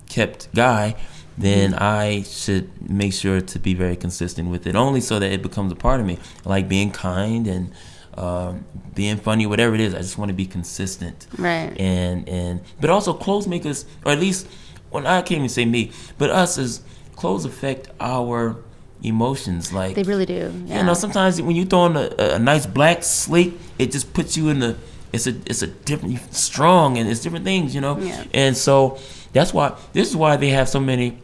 kept 0.09 0.53
guy, 0.55 0.97
then 1.37 1.75
I 1.75 2.23
should 2.23 2.67
make 2.91 3.13
sure 3.13 3.41
to 3.41 3.59
be 3.59 3.75
very 3.75 3.97
consistent 3.97 4.49
with 4.51 4.67
it, 4.67 4.75
only 4.75 5.01
so 5.01 5.19
that 5.19 5.31
it 5.33 5.43
becomes 5.43 5.71
a 5.73 5.77
part 5.77 6.01
of 6.01 6.07
me. 6.07 6.19
Like 6.45 6.69
being 6.69 6.91
kind 6.91 7.47
and 7.47 7.73
um, 8.15 8.65
being 8.95 9.17
funny, 9.19 9.45
whatever 9.47 9.75
it 9.75 9.81
is. 9.81 9.95
I 9.95 9.99
just 9.99 10.19
want 10.19 10.29
to 10.31 10.35
be 10.35 10.47
consistent 10.47 11.27
Right. 11.39 11.73
and 11.81 12.29
and 12.29 12.61
but 12.81 12.91
also 12.91 13.13
clothes 13.15 13.47
makers 13.47 13.85
or 14.05 14.13
at 14.13 14.19
least 14.19 14.47
well, 14.91 15.07
I 15.07 15.23
can't 15.23 15.39
even 15.39 15.49
say 15.49 15.65
me, 15.65 15.91
but 16.19 16.29
us 16.31 16.59
as 16.59 16.83
clothes 17.17 17.45
affect 17.47 17.89
our 18.01 18.57
emotions. 19.03 19.73
Like 19.73 19.95
They 19.95 20.03
really 20.03 20.27
do. 20.27 20.53
Yeah. 20.67 20.79
you 20.79 20.85
know, 20.85 20.95
sometimes 20.95 21.41
when 21.43 21.57
you 21.57 21.65
throw 21.65 21.81
on 21.81 21.97
a, 21.97 22.11
a 22.19 22.39
nice 22.39 22.67
black 22.67 23.03
sleek, 23.03 23.59
it 23.79 23.91
just 23.93 24.13
puts 24.15 24.37
you 24.37 24.49
in 24.49 24.61
the. 24.61 24.77
It's 25.13 25.27
a 25.27 25.35
it's 25.45 25.61
a 25.61 25.67
different 25.67 26.19
strong 26.35 26.97
and 26.97 27.09
it's 27.09 27.21
different 27.21 27.45
things, 27.45 27.75
you 27.75 27.81
know. 27.83 27.99
Yeah. 27.99 28.25
And 28.33 28.57
so 28.57 28.99
that's 29.35 29.53
why 29.53 29.77
this 29.93 30.09
is 30.09 30.17
why 30.17 30.37
they 30.37 30.49
have 30.51 30.69
so 30.69 30.81
many. 30.81 31.19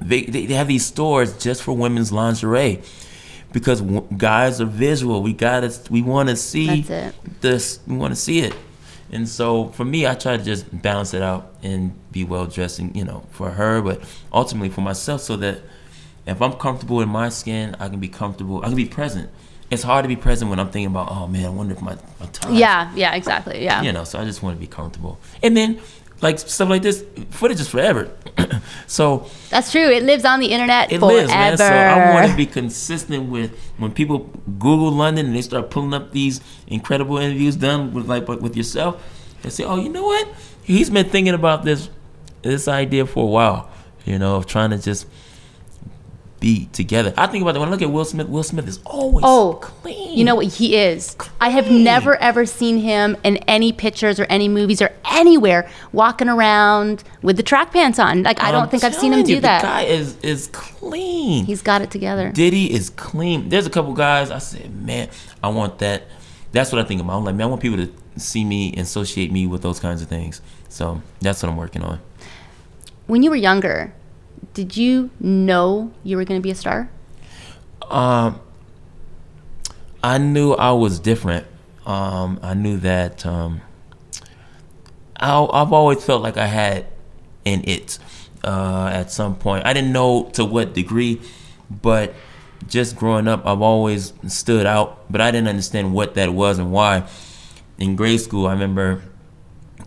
They 0.00 0.22
they, 0.22 0.46
they 0.46 0.54
have 0.54 0.66
these 0.66 0.84
stores 0.84 1.38
just 1.38 1.62
for 1.62 1.72
women's 1.76 2.10
lingerie, 2.10 2.82
because 3.52 3.80
w- 3.80 4.04
guys 4.16 4.60
are 4.60 4.66
visual. 4.66 5.22
We 5.22 5.32
gotta 5.32 5.72
we 5.90 6.02
want 6.02 6.28
to 6.30 6.36
see 6.36 6.80
That's 6.82 7.14
it. 7.16 7.40
this. 7.40 7.78
We 7.86 7.96
want 7.96 8.12
to 8.14 8.20
see 8.20 8.40
it. 8.40 8.54
And 9.12 9.28
so 9.28 9.68
for 9.68 9.84
me, 9.84 10.08
I 10.08 10.14
try 10.16 10.36
to 10.36 10.42
just 10.42 10.64
balance 10.82 11.14
it 11.14 11.22
out 11.22 11.54
and 11.62 11.92
be 12.10 12.24
well 12.24 12.46
dressed, 12.46 12.80
and 12.80 12.96
you 12.96 13.04
know, 13.04 13.22
for 13.30 13.50
her, 13.50 13.80
but 13.80 14.02
ultimately 14.32 14.70
for 14.70 14.80
myself, 14.80 15.20
so 15.20 15.36
that 15.36 15.60
if 16.26 16.40
I'm 16.40 16.54
comfortable 16.54 17.00
in 17.00 17.08
my 17.08 17.28
skin, 17.28 17.76
I 17.78 17.88
can 17.88 18.00
be 18.00 18.08
comfortable. 18.08 18.60
I 18.62 18.66
can 18.66 18.76
be 18.76 18.86
present. 18.86 19.30
It's 19.70 19.82
hard 19.82 20.04
to 20.04 20.08
be 20.08 20.16
present 20.16 20.50
when 20.50 20.60
I'm 20.60 20.70
thinking 20.70 20.86
about, 20.86 21.10
oh 21.10 21.26
man, 21.26 21.46
I 21.46 21.48
wonder 21.48 21.74
if 21.74 21.82
my, 21.82 21.96
my 22.20 22.28
yeah, 22.50 22.92
yeah, 22.94 23.14
exactly. 23.14 23.62
Yeah. 23.64 23.82
You 23.82 23.92
know, 23.92 24.04
so 24.04 24.18
I 24.18 24.24
just 24.24 24.42
want 24.42 24.56
to 24.56 24.60
be 24.60 24.66
comfortable. 24.66 25.18
And 25.42 25.56
then, 25.56 25.80
like 26.20 26.38
stuff 26.38 26.68
like 26.68 26.82
this, 26.82 27.04
footage 27.30 27.60
is 27.60 27.68
forever. 27.68 28.10
so 28.86 29.28
That's 29.50 29.72
true. 29.72 29.88
It 29.88 30.04
lives 30.04 30.24
on 30.24 30.40
the 30.40 30.46
internet 30.46 30.92
it 30.92 31.00
forever. 31.00 31.16
lives, 31.16 31.28
man. 31.28 31.58
So 31.58 31.64
I 31.64 32.14
want 32.14 32.30
to 32.30 32.36
be 32.36 32.46
consistent 32.46 33.30
with 33.30 33.58
when 33.78 33.92
people 33.92 34.30
Google 34.58 34.92
London 34.92 35.26
and 35.26 35.34
they 35.34 35.42
start 35.42 35.70
pulling 35.70 35.92
up 35.92 36.12
these 36.12 36.40
incredible 36.66 37.18
interviews 37.18 37.56
done 37.56 37.92
with 37.92 38.06
like 38.06 38.26
with 38.28 38.56
yourself. 38.56 39.02
They 39.42 39.50
say, 39.50 39.64
oh, 39.64 39.76
you 39.76 39.90
know 39.90 40.04
what? 40.04 40.28
He's 40.62 40.88
been 40.88 41.08
thinking 41.08 41.34
about 41.34 41.64
this 41.64 41.90
this 42.42 42.68
idea 42.68 43.06
for 43.06 43.24
a 43.24 43.30
while. 43.30 43.70
You 44.04 44.18
know, 44.18 44.36
of 44.36 44.46
trying 44.46 44.70
to 44.70 44.78
just 44.78 45.06
be 46.44 46.66
together. 46.72 47.14
I 47.16 47.26
think 47.26 47.40
about 47.40 47.52
that 47.54 47.60
when 47.60 47.70
I 47.70 47.72
look 47.72 47.80
at 47.80 47.90
Will 47.90 48.04
Smith. 48.04 48.28
Will 48.28 48.42
Smith 48.42 48.68
is 48.68 48.78
always 48.84 49.24
Oh, 49.26 49.58
clean. 49.62 50.18
You 50.18 50.24
know 50.24 50.34
what 50.34 50.46
he 50.46 50.76
is? 50.76 51.16
I 51.40 51.48
have 51.48 51.70
never 51.70 52.16
ever 52.16 52.44
seen 52.44 52.78
him 52.78 53.16
in 53.24 53.38
any 53.48 53.72
pictures 53.72 54.20
or 54.20 54.24
any 54.24 54.46
movies 54.46 54.82
or 54.82 54.90
anywhere 55.06 55.66
walking 55.92 56.28
around 56.28 57.02
with 57.22 57.38
the 57.38 57.42
track 57.42 57.72
pants 57.72 57.98
on. 57.98 58.22
Like 58.24 58.42
I 58.42 58.52
don't 58.52 58.64
I'm 58.64 58.68
think 58.68 58.84
I've 58.84 58.94
seen 58.94 59.14
him 59.14 59.20
you, 59.20 59.36
do 59.36 59.40
that. 59.40 59.62
The 59.62 59.66
guy 59.66 59.82
is 59.84 60.18
is 60.18 60.48
clean. 60.48 61.46
He's 61.46 61.62
got 61.62 61.80
it 61.80 61.90
together. 61.90 62.30
Diddy 62.30 62.70
is 62.70 62.90
clean. 62.90 63.48
There's 63.48 63.66
a 63.66 63.70
couple 63.70 63.94
guys 63.94 64.30
I 64.30 64.38
said, 64.38 64.70
man, 64.74 65.08
I 65.42 65.48
want 65.48 65.78
that. 65.78 66.02
That's 66.52 66.70
what 66.72 66.78
I 66.78 66.84
think 66.84 67.00
about. 67.00 67.16
I'm 67.16 67.24
like, 67.24 67.36
man, 67.36 67.46
I 67.46 67.50
want 67.50 67.62
people 67.62 67.78
to 67.78 68.20
see 68.20 68.44
me 68.44 68.68
and 68.72 68.80
associate 68.80 69.32
me 69.32 69.46
with 69.46 69.62
those 69.62 69.80
kinds 69.80 70.02
of 70.02 70.08
things. 70.08 70.42
So 70.68 71.00
that's 71.20 71.42
what 71.42 71.48
I'm 71.48 71.56
working 71.56 71.82
on. 71.82 72.00
When 73.06 73.22
you 73.22 73.30
were 73.30 73.36
younger, 73.36 73.94
did 74.52 74.76
you 74.76 75.10
know 75.20 75.92
you 76.02 76.16
were 76.16 76.24
going 76.24 76.40
to 76.40 76.42
be 76.42 76.50
a 76.50 76.54
star? 76.54 76.90
Um, 77.82 78.40
I 80.02 80.18
knew 80.18 80.52
I 80.52 80.72
was 80.72 80.98
different. 80.98 81.46
Um, 81.86 82.38
I 82.42 82.54
knew 82.54 82.76
that. 82.78 83.24
Um, 83.24 83.60
I, 85.16 85.42
I've 85.42 85.72
always 85.72 86.04
felt 86.04 86.22
like 86.22 86.36
I 86.36 86.46
had 86.46 86.86
an 87.46 87.62
it 87.64 87.98
uh, 88.42 88.90
at 88.92 89.10
some 89.10 89.36
point. 89.36 89.66
I 89.66 89.72
didn't 89.72 89.92
know 89.92 90.30
to 90.34 90.44
what 90.44 90.74
degree, 90.74 91.20
but 91.82 92.14
just 92.68 92.96
growing 92.96 93.28
up, 93.28 93.46
I've 93.46 93.62
always 93.62 94.12
stood 94.26 94.66
out. 94.66 95.10
But 95.10 95.20
I 95.20 95.30
didn't 95.30 95.48
understand 95.48 95.94
what 95.94 96.14
that 96.14 96.32
was 96.32 96.58
and 96.58 96.72
why. 96.72 97.08
In 97.78 97.96
grade 97.96 98.20
school, 98.20 98.46
I 98.46 98.52
remember 98.52 99.02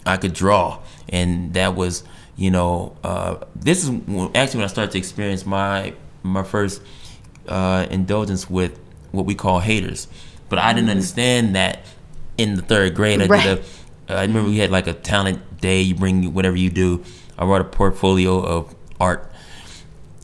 I 0.05 0.17
could 0.17 0.33
draw, 0.33 0.79
and 1.09 1.53
that 1.53 1.75
was, 1.75 2.03
you 2.37 2.51
know, 2.51 2.95
uh, 3.03 3.37
this 3.55 3.83
is 3.83 3.89
when, 3.89 4.29
actually 4.35 4.59
when 4.59 4.65
I 4.65 4.67
started 4.67 4.91
to 4.91 4.97
experience 4.97 5.45
my 5.45 5.93
my 6.23 6.43
first 6.43 6.81
uh, 7.47 7.87
indulgence 7.89 8.49
with 8.49 8.79
what 9.11 9.25
we 9.25 9.35
call 9.35 9.59
haters. 9.59 10.07
But 10.49 10.59
I 10.59 10.73
didn't 10.73 10.89
understand 10.89 11.55
that 11.55 11.85
in 12.37 12.55
the 12.55 12.61
third 12.61 12.95
grade. 12.95 13.21
I 13.21 13.25
Right. 13.25 13.43
did 13.43 13.59
a, 14.09 14.13
uh, 14.13 14.17
I 14.19 14.21
remember 14.21 14.49
we 14.49 14.59
had 14.59 14.71
like 14.71 14.87
a 14.87 14.93
talent 14.93 15.59
day. 15.59 15.81
You 15.81 15.95
bring 15.95 16.33
whatever 16.33 16.55
you 16.55 16.69
do. 16.69 17.03
I 17.37 17.45
wrote 17.45 17.61
a 17.61 17.65
portfolio 17.65 18.39
of 18.39 18.73
art, 18.99 19.31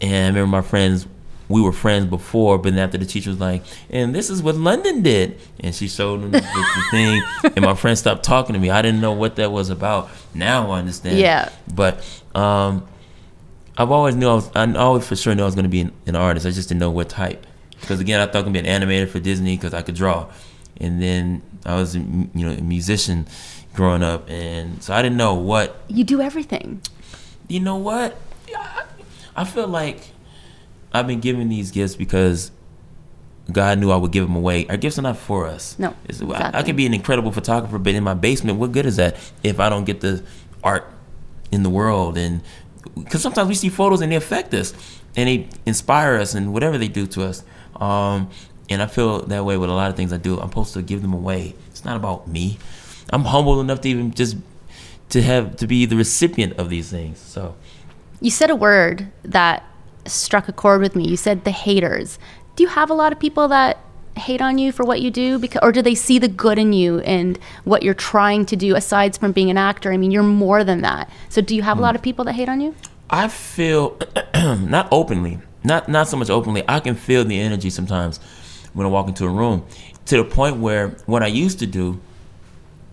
and 0.01 0.25
I 0.35 0.39
remember 0.39 0.47
my 0.47 0.61
friends. 0.61 1.07
We 1.53 1.61
were 1.61 1.71
friends 1.71 2.05
before, 2.07 2.57
but 2.57 2.73
then 2.73 2.79
after 2.83 2.97
the 2.97 3.05
teacher 3.05 3.29
was 3.29 3.39
like, 3.39 3.63
"And 3.89 4.13
this 4.13 4.29
is 4.29 4.41
what 4.41 4.55
London 4.55 5.01
did," 5.03 5.39
and 5.59 5.73
she 5.73 5.87
showed 5.87 6.21
them 6.21 6.31
the, 6.31 6.39
the 6.41 6.83
thing, 6.91 7.21
and 7.55 7.61
my 7.63 7.75
friend 7.75 7.97
stopped 7.97 8.23
talking 8.23 8.53
to 8.53 8.59
me. 8.59 8.69
I 8.69 8.81
didn't 8.81 9.01
know 9.01 9.13
what 9.13 9.35
that 9.37 9.51
was 9.51 9.69
about. 9.69 10.09
Now 10.33 10.71
I 10.71 10.79
understand. 10.79 11.19
Yeah. 11.19 11.49
But 11.73 12.03
um, 12.35 12.85
I've 13.77 13.91
always 13.91 14.15
knew 14.15 14.27
I 14.29 14.33
was. 14.33 14.49
I 14.55 14.71
always 14.73 15.07
for 15.07 15.15
sure 15.15 15.33
knew 15.35 15.43
I 15.43 15.45
was 15.45 15.55
going 15.55 15.63
to 15.65 15.69
be 15.69 15.81
an, 15.81 15.91
an 16.07 16.15
artist. 16.15 16.45
I 16.45 16.51
just 16.51 16.69
didn't 16.69 16.81
know 16.81 16.91
what 16.91 17.09
type. 17.09 17.45
Because 17.81 17.99
again, 17.99 18.19
I 18.19 18.25
thought 18.25 18.35
I 18.35 18.39
was 18.39 18.43
going 18.45 18.53
to 18.55 18.61
be 18.63 18.67
an 18.69 18.81
animator 18.81 19.09
for 19.09 19.19
Disney 19.19 19.55
because 19.57 19.73
I 19.73 19.81
could 19.81 19.95
draw, 19.95 20.27
and 20.79 21.01
then 21.01 21.41
I 21.65 21.75
was, 21.75 21.95
you 21.95 22.01
know, 22.33 22.51
a 22.51 22.61
musician 22.61 23.27
growing 23.73 24.01
up, 24.03 24.29
and 24.29 24.81
so 24.81 24.93
I 24.93 25.01
didn't 25.01 25.17
know 25.17 25.33
what 25.33 25.81
You 25.87 26.03
do 26.03 26.21
everything. 26.21 26.81
you 27.47 27.59
know 27.59 27.75
what? 27.77 28.17
I- 28.57 28.83
I 29.35 29.43
feel 29.45 29.67
like 29.67 30.09
I've 30.93 31.07
been 31.07 31.19
given 31.19 31.49
these 31.49 31.71
gifts 31.71 31.95
because 31.95 32.51
God 33.51 33.79
knew 33.79 33.91
I 33.91 33.97
would 33.97 34.11
give 34.11 34.25
them 34.25 34.35
away. 34.35 34.67
Our 34.67 34.77
gifts 34.77 34.97
are 34.99 35.01
not 35.01 35.17
for 35.17 35.47
us. 35.47 35.75
No, 35.79 35.93
It's- 36.07 36.21
I- 36.21 36.59
I, 36.59 36.63
could 36.63 36.75
be 36.75 36.85
an 36.85 36.93
incredible 36.93 37.31
photographer, 37.31 37.77
but 37.79 37.93
in 37.93 38.03
my 38.03 38.13
basement, 38.13 38.59
what 38.59 38.71
good 38.71 38.85
is 38.85 38.95
that 38.97 39.17
if 39.43 39.59
I 39.59 39.69
don't 39.69 39.83
get 39.85 40.01
the 40.01 40.23
art 40.63 40.89
in 41.51 41.63
the 41.63 41.69
world? 41.69 42.17
And 42.17 42.41
because 42.95 43.21
sometimes 43.21 43.49
we 43.49 43.55
see 43.55 43.69
photos 43.69 44.01
and 44.01 44.11
they 44.11 44.15
affect 44.15 44.53
us 44.53 44.73
and 45.15 45.27
they 45.27 45.49
inspire 45.65 46.15
us 46.15 46.35
and 46.35 46.53
whatever 46.53 46.77
they 46.77 46.87
do 46.87 47.05
to 47.07 47.23
us. 47.25 47.43
Um, 47.75 48.29
and 48.69 48.81
I 48.81 48.87
feel 48.87 49.23
that 49.25 49.43
way 49.43 49.57
with 49.57 49.69
a 49.69 49.73
lot 49.73 49.89
of 49.89 49.97
things 49.97 50.13
I 50.13 50.17
do. 50.17 50.39
I'm 50.39 50.47
supposed 50.49 50.73
to 50.75 50.81
give 50.81 51.01
them 51.01 51.13
away. 51.13 51.53
It's 51.71 51.83
not 51.83 51.97
about 51.97 52.27
me. 52.27 52.57
I'm 53.09 53.25
humble 53.25 53.59
enough 53.59 53.81
to 53.81 53.89
even 53.89 54.13
just 54.13 54.37
to 55.09 55.21
have 55.21 55.57
to 55.57 55.67
be 55.67 55.85
the 55.85 55.95
recipient 55.97 56.53
of 56.57 56.69
these 56.69 56.89
things. 56.89 57.19
So. 57.19 57.55
You 58.21 58.31
said 58.31 58.49
a 58.49 58.55
word 58.55 59.11
that 59.23 59.63
struck 60.05 60.47
a 60.47 60.53
chord 60.53 60.81
with 60.81 60.95
me. 60.95 61.07
You 61.07 61.17
said 61.17 61.43
the 61.43 61.51
haters. 61.51 62.19
Do 62.55 62.63
you 62.63 62.69
have 62.69 62.89
a 62.89 62.93
lot 62.93 63.11
of 63.11 63.19
people 63.19 63.47
that 63.49 63.79
hate 64.15 64.41
on 64.41 64.57
you 64.59 64.71
for 64.71 64.85
what 64.85 65.01
you 65.01 65.09
do 65.09 65.39
because 65.39 65.59
or 65.63 65.71
do 65.71 65.81
they 65.81 65.95
see 65.95 66.19
the 66.19 66.27
good 66.27 66.59
in 66.59 66.71
you 66.71 66.99
and 66.99 67.39
what 67.63 67.81
you're 67.81 67.95
trying 67.95 68.45
to 68.45 68.55
do 68.55 68.75
aside 68.75 69.17
from 69.17 69.31
being 69.31 69.49
an 69.49 69.57
actor? 69.57 69.91
I 69.91 69.97
mean, 69.97 70.11
you're 70.11 70.23
more 70.23 70.63
than 70.63 70.81
that. 70.81 71.09
So 71.29 71.41
do 71.41 71.55
you 71.55 71.63
have 71.63 71.77
a 71.77 71.79
hmm. 71.79 71.83
lot 71.83 71.95
of 71.95 72.01
people 72.01 72.25
that 72.25 72.33
hate 72.33 72.49
on 72.49 72.61
you? 72.61 72.75
I 73.09 73.27
feel 73.27 73.97
not 74.33 74.87
openly, 74.91 75.39
not 75.63 75.89
not 75.89 76.07
so 76.07 76.17
much 76.17 76.29
openly. 76.29 76.63
I 76.67 76.79
can 76.79 76.95
feel 76.95 77.23
the 77.23 77.39
energy 77.39 77.69
sometimes 77.69 78.19
when 78.73 78.87
I 78.87 78.89
walk 78.89 79.07
into 79.07 79.25
a 79.25 79.29
room, 79.29 79.65
to 80.05 80.17
the 80.17 80.23
point 80.23 80.57
where 80.57 80.89
what 81.05 81.23
I 81.23 81.27
used 81.27 81.59
to 81.59 81.67
do, 81.67 81.99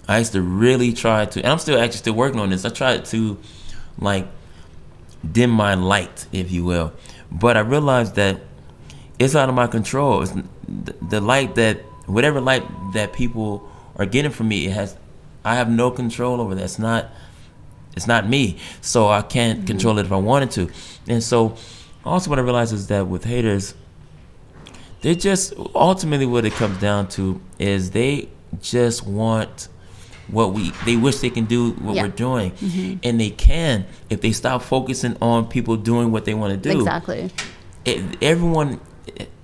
I 0.07 0.19
used 0.19 0.33
to 0.33 0.43
really 0.43 0.93
try 0.93 1.25
to, 1.25 1.41
and 1.41 1.51
I'm 1.51 1.59
still 1.59 1.79
actually 1.79 1.99
still 1.99 2.15
working 2.15 2.41
on 2.41 2.51
this. 2.51 2.65
I 2.65 2.69
tried 2.69 3.05
to, 3.07 3.39
like, 3.99 4.27
dim 5.31 5.51
my 5.51 5.75
light, 5.75 6.27
if 6.33 6.51
you 6.51 6.65
will, 6.65 6.93
but 7.31 7.57
I 7.57 7.61
realized 7.61 8.15
that 8.17 8.41
it's 9.19 9.35
out 9.35 9.49
of 9.49 9.55
my 9.55 9.67
control. 9.67 10.23
It's 10.23 10.33
the, 10.33 10.95
the 11.09 11.21
light 11.21 11.55
that 11.57 11.79
whatever 12.07 12.41
light 12.41 12.65
that 12.95 13.13
people 13.13 13.69
are 13.97 14.07
getting 14.07 14.31
from 14.31 14.49
me, 14.49 14.67
it 14.67 14.73
has. 14.73 14.97
I 15.45 15.55
have 15.55 15.71
no 15.71 15.91
control 15.91 16.41
over 16.41 16.55
that. 16.55 16.65
It's 16.65 16.79
not 16.79 17.11
it's 17.97 18.07
not 18.07 18.29
me 18.29 18.59
so 18.81 19.09
i 19.09 19.23
can't 19.23 19.59
mm-hmm. 19.59 19.67
control 19.67 19.99
it 19.99 20.07
if 20.07 20.13
i 20.13 20.17
wanted 20.17 20.51
to 20.51 20.71
and 21.09 21.23
so 21.23 21.57
also 22.05 22.31
what 22.31 22.39
i 22.39 22.43
realized 22.43 22.73
is 22.73 22.87
that 22.87 23.07
with 23.07 23.25
haters 23.25 23.75
they 25.01 25.15
just 25.15 25.55
ultimately 25.75 26.27
what 26.27 26.45
it 26.45 26.53
comes 26.53 26.79
down 26.79 27.09
to 27.09 27.41
is 27.59 27.91
they 27.91 28.29
just 28.61 29.07
want 29.07 29.69
what 30.31 30.53
we 30.53 30.71
they 30.85 30.97
wish 30.97 31.19
they 31.19 31.31
can 31.31 31.45
do 31.45 31.73
what 31.73 31.97
Yeah. 31.97 32.03
we're 32.03 32.09
doing. 32.09 32.99
And 33.03 33.21
they 33.21 33.31
can 33.31 33.87
if 34.09 34.21
they 34.21 34.33
stop 34.33 34.63
focusing 34.63 35.17
on 35.21 35.47
people 35.49 35.77
doing 35.77 36.13
what 36.13 36.25
they 36.25 36.35
want 36.35 36.53
to 36.63 36.69
do. 36.73 36.79
Exactly. 36.79 37.31
it, 37.85 38.23
everyone 38.23 38.81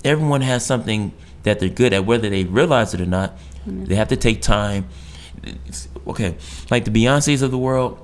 everyone 0.05 0.41
has 0.43 0.65
something 0.65 1.13
that 1.43 1.59
they're 1.61 1.69
good 1.69 1.93
at 1.93 2.05
whether 2.05 2.29
they 2.31 2.45
realize 2.45 2.95
it 2.95 3.01
or 3.01 3.07
not. 3.07 3.37
They 3.67 3.95
have 3.97 4.09
to 4.09 4.17
take 4.17 4.43
time. 4.43 4.87
It's- 5.43 5.89
okay 6.07 6.37
like 6.71 6.85
the 6.85 6.91
Beyoncés 6.91 7.43
of 7.43 7.51
the 7.51 7.59
world 7.59 7.99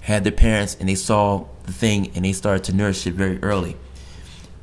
had 0.00 0.24
their 0.24 0.32
parents 0.32 0.76
and 0.80 0.88
they 0.88 0.94
saw 0.94 1.44
the 1.64 1.72
thing 1.72 2.10
and 2.14 2.24
they 2.24 2.32
started 2.32 2.64
to 2.64 2.72
nourish 2.72 3.06
it 3.06 3.14
very 3.14 3.38
early. 3.42 3.76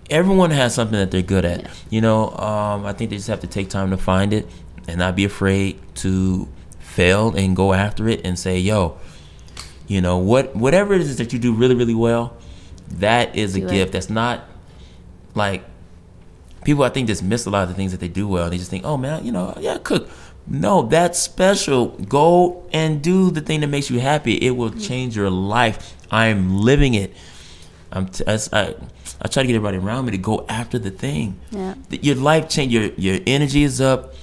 Everyone 0.09 0.51
has 0.51 0.73
something 0.73 0.97
that 0.97 1.11
they're 1.11 1.21
good 1.21 1.43
at. 1.45 1.61
Yeah. 1.63 1.69
you 1.89 2.01
know 2.01 2.29
um, 2.31 2.85
i 2.85 2.93
think 2.93 3.09
they 3.09 3.17
just 3.17 3.27
have 3.27 3.41
to 3.41 3.47
take 3.47 3.69
time 3.69 3.89
to 3.91 3.97
find 3.97 4.33
it 4.33 4.47
and 4.87 4.97
not 4.99 5.15
be 5.15 5.25
afraid 5.25 5.79
to 5.95 6.47
fail 6.97 7.35
and 7.35 7.55
go 7.55 7.73
after 7.73 8.07
it 8.13 8.19
and 8.25 8.37
say 8.39 8.57
yo 8.57 8.97
you 9.87 10.01
know 10.01 10.17
what 10.17 10.55
whatever 10.55 10.93
it 10.93 11.01
is 11.01 11.17
that 11.17 11.31
you 11.31 11.39
do 11.39 11.53
really 11.53 11.75
really 11.75 11.99
well 12.07 12.25
that 12.89 13.35
is 13.35 13.55
a 13.55 13.59
Do 13.59 13.67
it. 13.67 13.71
gift 13.71 13.91
that's 13.93 14.09
not 14.09 14.45
like 15.35 15.63
people 16.67 16.83
I 16.83 16.89
think 16.89 17.07
just 17.07 17.23
miss 17.23 17.45
a 17.45 17.49
lot 17.49 17.63
of 17.63 17.69
the 17.69 17.75
things 17.75 17.91
that 17.91 18.01
they 18.01 18.09
do 18.09 18.27
well. 18.27 18.49
They 18.49 18.57
just 18.57 18.69
think, 18.69 18.85
oh 18.85 18.97
man, 18.97 19.25
you 19.25 19.31
know, 19.31 19.53
yeah, 19.59 19.77
cook. 19.81 20.09
No, 20.45 20.81
that's 20.81 21.17
special. 21.17 21.87
Go 21.87 22.65
and 22.73 23.01
do 23.01 23.31
the 23.31 23.41
thing 23.41 23.61
that 23.61 23.67
makes 23.67 23.89
you 23.89 23.99
happy. 23.99 24.35
It 24.35 24.51
will 24.51 24.71
mm. 24.71 24.85
change 24.85 25.15
your 25.15 25.29
life. 25.29 25.95
I'm 26.11 26.59
living 26.59 26.93
it. 26.93 27.13
I'm 27.91 28.07
t- 28.07 28.23
I, 28.27 28.37
I, 28.53 28.75
I 29.21 29.27
try 29.27 29.43
to 29.43 29.47
get 29.47 29.55
everybody 29.55 29.77
around 29.77 30.05
me 30.05 30.11
to 30.11 30.17
go 30.17 30.45
after 30.49 30.77
the 30.77 30.91
thing. 30.91 31.39
Yeah. 31.51 31.75
Your 31.89 32.15
life 32.15 32.49
change. 32.49 32.73
Your 32.73 32.91
your 32.97 33.19
energy 33.25 33.63
is 33.63 33.79
up. 33.79 34.13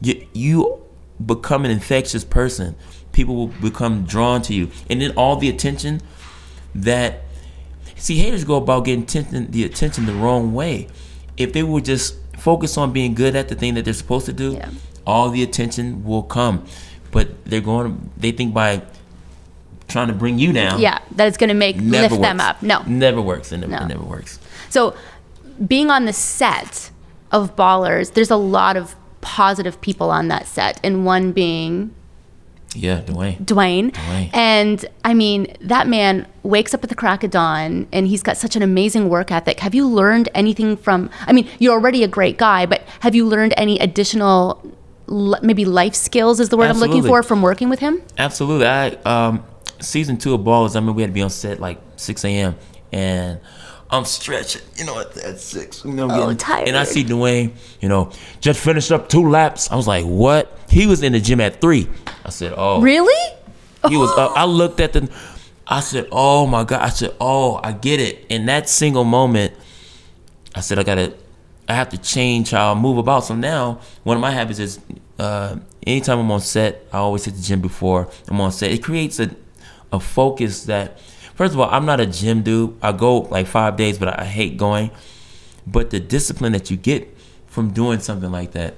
You 0.00 0.26
you 0.32 0.79
become 1.24 1.64
an 1.64 1.70
infectious 1.70 2.24
person. 2.24 2.76
People 3.12 3.34
will 3.36 3.46
become 3.48 4.04
drawn 4.04 4.40
to 4.42 4.54
you, 4.54 4.70
and 4.88 5.00
then 5.02 5.12
all 5.16 5.36
the 5.36 5.48
attention 5.48 6.00
that 6.74 7.22
see 7.96 8.18
haters 8.18 8.44
go 8.44 8.56
about 8.56 8.84
getting 8.84 9.02
attention, 9.02 9.50
the 9.50 9.64
attention 9.64 10.06
the 10.06 10.14
wrong 10.14 10.54
way. 10.54 10.88
If 11.36 11.52
they 11.52 11.62
would 11.62 11.84
just 11.84 12.16
focus 12.38 12.78
on 12.78 12.92
being 12.92 13.14
good 13.14 13.34
at 13.36 13.48
the 13.48 13.54
thing 13.54 13.74
that 13.74 13.84
they're 13.84 13.94
supposed 13.94 14.26
to 14.26 14.32
do, 14.32 14.52
Yeah. 14.52 14.70
all 15.06 15.30
the 15.30 15.42
attention 15.42 16.04
will 16.04 16.22
come. 16.22 16.64
But 17.10 17.44
they're 17.44 17.60
going. 17.60 18.10
They 18.16 18.30
think 18.30 18.54
by 18.54 18.82
trying 19.88 20.06
to 20.08 20.14
bring 20.14 20.38
you 20.38 20.52
down. 20.52 20.80
Yeah, 20.80 20.98
that 21.16 21.26
it's 21.26 21.36
going 21.36 21.48
to 21.48 21.54
make 21.54 21.76
lift 21.80 22.20
them 22.20 22.40
up. 22.40 22.62
No. 22.62 22.82
never 22.86 23.20
works. 23.20 23.50
It 23.50 23.58
never, 23.58 23.72
No. 23.72 23.78
it 23.78 23.88
never 23.88 24.04
works. 24.04 24.38
So, 24.68 24.94
being 25.66 25.90
on 25.90 26.04
the 26.04 26.12
set 26.12 26.90
of 27.32 27.56
Ballers, 27.56 28.12
there's 28.14 28.30
a 28.30 28.36
lot 28.36 28.76
of 28.76 28.94
positive 29.20 29.80
people 29.80 30.10
on 30.10 30.28
that 30.28 30.46
set, 30.46 30.80
and 30.82 31.04
one 31.04 31.32
being 31.32 31.94
Yeah, 32.74 33.00
Dwayne. 33.00 33.44
Dwayne. 33.44 33.90
Dwayne. 33.92 34.30
And 34.32 34.84
I 35.04 35.12
mean, 35.12 35.56
that 35.60 35.88
man 35.88 36.26
wakes 36.42 36.72
up 36.72 36.84
at 36.84 36.88
the 36.88 36.94
crack 36.94 37.24
of 37.24 37.30
dawn 37.30 37.88
and 37.92 38.06
he's 38.06 38.22
got 38.22 38.36
such 38.36 38.54
an 38.54 38.62
amazing 38.62 39.08
work 39.08 39.32
ethic. 39.32 39.60
Have 39.60 39.74
you 39.74 39.88
learned 39.88 40.28
anything 40.34 40.76
from, 40.76 41.10
I 41.26 41.32
mean, 41.32 41.48
you're 41.58 41.72
already 41.72 42.04
a 42.04 42.08
great 42.08 42.38
guy, 42.38 42.66
but 42.66 42.82
have 43.00 43.14
you 43.14 43.26
learned 43.26 43.54
any 43.56 43.78
additional, 43.80 44.62
maybe 45.42 45.64
life 45.64 45.94
skills 45.94 46.38
is 46.38 46.48
the 46.50 46.56
word 46.56 46.70
I'm 46.70 46.78
looking 46.78 47.02
for 47.02 47.22
from 47.24 47.42
working 47.42 47.68
with 47.68 47.80
him? 47.80 48.02
Absolutely. 48.16 48.66
I 48.66 48.90
um 49.04 49.44
season 49.80 50.16
two 50.16 50.34
of 50.34 50.42
Ballers. 50.42 50.76
I 50.76 50.78
remember 50.78 50.92
we 50.92 51.02
had 51.02 51.08
to 51.10 51.14
be 51.14 51.22
on 51.22 51.30
set 51.30 51.58
like 51.58 51.80
six 51.96 52.24
a.m. 52.24 52.54
and 52.92 53.40
I'm 53.92 54.04
stretching, 54.04 54.62
you 54.76 54.84
know, 54.84 55.00
at, 55.00 55.16
at 55.16 55.40
six. 55.40 55.84
You 55.84 55.92
know, 55.92 56.04
I'm 56.04 56.10
Oh, 56.12 56.20
getting- 56.22 56.36
tired. 56.36 56.68
And 56.68 56.76
I 56.76 56.84
see 56.84 57.02
Dwayne, 57.04 57.52
you 57.80 57.88
know, 57.88 58.12
just 58.40 58.60
finished 58.60 58.92
up 58.92 59.08
two 59.08 59.28
laps. 59.28 59.70
I 59.70 59.76
was 59.76 59.88
like, 59.88 60.04
what? 60.04 60.56
He 60.68 60.86
was 60.86 61.02
in 61.02 61.12
the 61.12 61.20
gym 61.20 61.40
at 61.40 61.60
three. 61.60 61.88
I 62.24 62.30
said, 62.30 62.54
oh, 62.56 62.80
Really? 62.80 63.36
he 63.88 63.96
was 63.96 64.10
up. 64.18 64.32
I 64.36 64.44
looked 64.44 64.78
at 64.80 64.92
the. 64.92 65.10
I 65.66 65.78
said, 65.80 66.08
"Oh 66.10 66.46
my 66.48 66.64
god!" 66.64 66.82
I 66.82 66.88
said, 66.88 67.14
"Oh, 67.20 67.60
I 67.62 67.70
get 67.70 68.00
it." 68.00 68.26
In 68.28 68.46
that 68.46 68.68
single 68.68 69.04
moment, 69.04 69.52
I 70.54 70.60
said, 70.62 70.80
"I 70.80 70.82
gotta, 70.82 71.14
I 71.68 71.74
have 71.74 71.90
to 71.90 71.96
change 71.98 72.50
how 72.50 72.72
I 72.72 72.74
move 72.74 72.98
about." 72.98 73.20
So 73.24 73.36
now, 73.36 73.80
one 74.02 74.16
of 74.16 74.20
my 74.20 74.32
habits 74.32 74.58
is, 74.58 74.80
uh, 75.20 75.56
anytime 75.86 76.18
I'm 76.18 76.30
on 76.32 76.40
set, 76.40 76.84
I 76.92 76.98
always 76.98 77.24
hit 77.24 77.36
the 77.36 77.40
gym 77.42 77.60
before 77.60 78.08
I'm 78.28 78.40
on 78.40 78.50
set. 78.50 78.72
It 78.72 78.82
creates 78.82 79.20
a, 79.20 79.30
a 79.92 80.00
focus 80.00 80.64
that, 80.64 80.98
first 81.40 81.54
of 81.54 81.60
all, 81.60 81.70
I'm 81.70 81.86
not 81.86 82.00
a 82.00 82.06
gym 82.06 82.42
dude. 82.42 82.76
I 82.82 82.92
go 82.92 83.20
like 83.20 83.46
five 83.46 83.78
days, 83.78 83.96
but 83.96 84.20
I 84.20 84.26
hate 84.26 84.58
going. 84.58 84.90
But 85.66 85.88
the 85.88 85.98
discipline 85.98 86.52
that 86.52 86.70
you 86.70 86.76
get 86.76 87.16
from 87.46 87.70
doing 87.70 88.00
something 88.00 88.30
like 88.30 88.52
that 88.52 88.74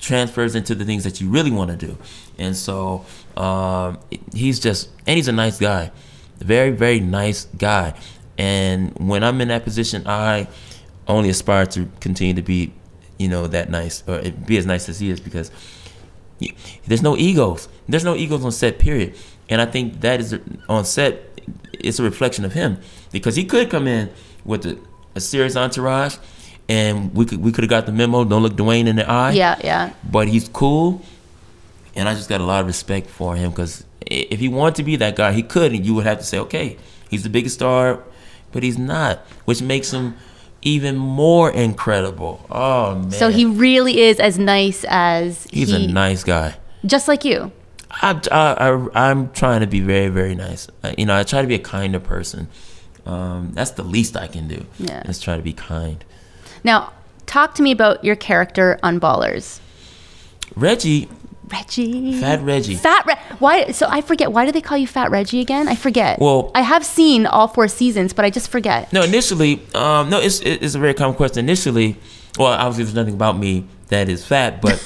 transfers 0.00 0.56
into 0.56 0.74
the 0.74 0.84
things 0.84 1.04
that 1.04 1.20
you 1.20 1.28
really 1.28 1.52
want 1.52 1.70
to 1.70 1.76
do. 1.76 1.96
And 2.36 2.56
so 2.56 3.06
um, 3.36 4.00
he's 4.34 4.58
just, 4.58 4.88
and 5.06 5.16
he's 5.16 5.28
a 5.28 5.32
nice 5.32 5.60
guy, 5.60 5.92
very, 6.38 6.70
very 6.70 6.98
nice 6.98 7.44
guy. 7.56 7.94
And 8.36 8.92
when 8.98 9.22
I'm 9.22 9.40
in 9.40 9.46
that 9.46 9.62
position, 9.62 10.02
I 10.04 10.48
only 11.06 11.28
aspire 11.28 11.66
to 11.66 11.88
continue 12.00 12.34
to 12.34 12.42
be, 12.42 12.72
you 13.18 13.28
know, 13.28 13.46
that 13.46 13.70
nice 13.70 14.02
or 14.08 14.20
be 14.32 14.56
as 14.56 14.66
nice 14.66 14.88
as 14.88 14.98
he 14.98 15.10
is 15.10 15.20
because 15.20 15.52
there's 16.88 17.02
no 17.02 17.16
egos. 17.16 17.68
There's 17.88 18.04
no 18.04 18.16
egos 18.16 18.44
on 18.44 18.50
set, 18.50 18.80
period. 18.80 19.14
And 19.48 19.60
I 19.60 19.66
think 19.66 20.00
that 20.00 20.20
is 20.20 20.38
on 20.68 20.84
set, 20.84 21.22
it's 21.72 21.98
a 21.98 22.02
reflection 22.02 22.44
of 22.44 22.52
him 22.52 22.78
because 23.12 23.36
he 23.36 23.44
could 23.44 23.70
come 23.70 23.86
in 23.86 24.10
with 24.44 24.66
a, 24.66 24.78
a 25.14 25.20
serious 25.20 25.56
entourage. 25.56 26.16
And 26.68 27.14
we 27.14 27.24
could 27.26 27.40
we 27.40 27.52
could 27.52 27.62
have 27.62 27.70
got 27.70 27.86
the 27.86 27.92
memo. 27.92 28.24
Don't 28.24 28.42
look 28.42 28.54
Dwayne 28.54 28.88
in 28.88 28.96
the 28.96 29.08
eye 29.08 29.30
Yeah, 29.32 29.56
yeah. 29.62 29.92
but 30.10 30.26
he's 30.26 30.48
cool, 30.48 31.00
and 31.94 32.08
I 32.08 32.14
just 32.14 32.28
got 32.28 32.40
a 32.40 32.44
lot 32.44 32.60
of 32.62 32.66
respect 32.66 33.08
for 33.08 33.36
him 33.36 33.50
because 33.50 33.84
if 34.00 34.40
he 34.40 34.48
wanted 34.48 34.74
to 34.76 34.82
be 34.82 34.96
that 34.96 35.14
guy, 35.14 35.30
he 35.32 35.44
could, 35.44 35.70
and 35.72 35.86
you 35.86 35.94
would 35.94 36.06
have 36.06 36.18
to 36.18 36.24
say, 36.24 36.38
okay, 36.40 36.76
he's 37.08 37.22
the 37.22 37.28
biggest 37.28 37.54
star, 37.54 38.02
but 38.50 38.64
he's 38.64 38.78
not, 38.78 39.18
which 39.44 39.62
makes 39.62 39.92
him 39.92 40.16
even 40.62 40.96
more 40.96 41.52
incredible. 41.52 42.44
Oh 42.50 42.96
man, 42.96 43.10
So 43.12 43.28
he 43.28 43.44
really 43.44 44.00
is 44.00 44.18
as 44.18 44.36
nice 44.36 44.84
as 44.88 45.46
he's 45.52 45.70
he, 45.70 45.84
a 45.84 45.88
nice 45.88 46.24
guy. 46.24 46.56
just 46.84 47.06
like 47.06 47.24
you. 47.24 47.52
I, 47.90 48.20
I, 48.30 48.52
I, 48.70 49.08
I'm 49.10 49.30
trying 49.32 49.60
to 49.60 49.66
be 49.66 49.80
very, 49.80 50.08
very 50.08 50.34
nice. 50.34 50.68
Uh, 50.82 50.92
You 50.98 51.06
know, 51.06 51.16
I 51.16 51.22
try 51.22 51.40
to 51.42 51.48
be 51.48 51.54
a 51.54 51.58
kinder 51.60 52.00
person. 52.00 52.48
Um, 53.06 53.52
that's 53.54 53.70
the 53.72 53.84
least 53.84 54.16
I 54.16 54.26
can 54.26 54.48
do. 54.48 54.66
Yeah. 54.78 55.02
Is 55.08 55.20
try 55.20 55.36
to 55.36 55.42
be 55.42 55.52
kind. 55.52 56.04
Now, 56.64 56.92
talk 57.26 57.54
to 57.54 57.62
me 57.62 57.70
about 57.70 58.04
your 58.04 58.16
character 58.16 58.78
on 58.82 58.98
Ballers. 58.98 59.60
Reggie, 60.56 61.08
Reggie. 61.48 62.18
Fat 62.20 62.40
Reggie. 62.42 62.74
Fat 62.74 63.06
Reggie. 63.06 63.20
Why? 63.38 63.70
So 63.70 63.86
I 63.88 64.00
forget. 64.00 64.32
Why 64.32 64.44
do 64.46 64.50
they 64.52 64.60
call 64.60 64.76
you 64.78 64.86
Fat 64.88 65.10
Reggie 65.12 65.40
again? 65.40 65.68
I 65.68 65.76
forget. 65.76 66.18
Well- 66.18 66.50
I 66.54 66.62
have 66.62 66.84
seen 66.84 67.26
all 67.26 67.46
four 67.46 67.68
seasons, 67.68 68.12
but 68.12 68.24
I 68.24 68.30
just 68.30 68.48
forget. 68.48 68.92
No, 68.92 69.02
initially, 69.02 69.62
um, 69.74 70.10
no, 70.10 70.18
it's 70.20 70.40
it's 70.40 70.74
a 70.74 70.78
very 70.80 70.94
common 70.94 71.14
question. 71.14 71.44
Initially, 71.44 71.96
well, 72.38 72.48
obviously, 72.48 72.84
there's 72.84 72.94
nothing 72.96 73.14
about 73.14 73.38
me 73.38 73.64
that 73.88 74.08
is 74.08 74.24
fat, 74.26 74.60
but 74.60 74.82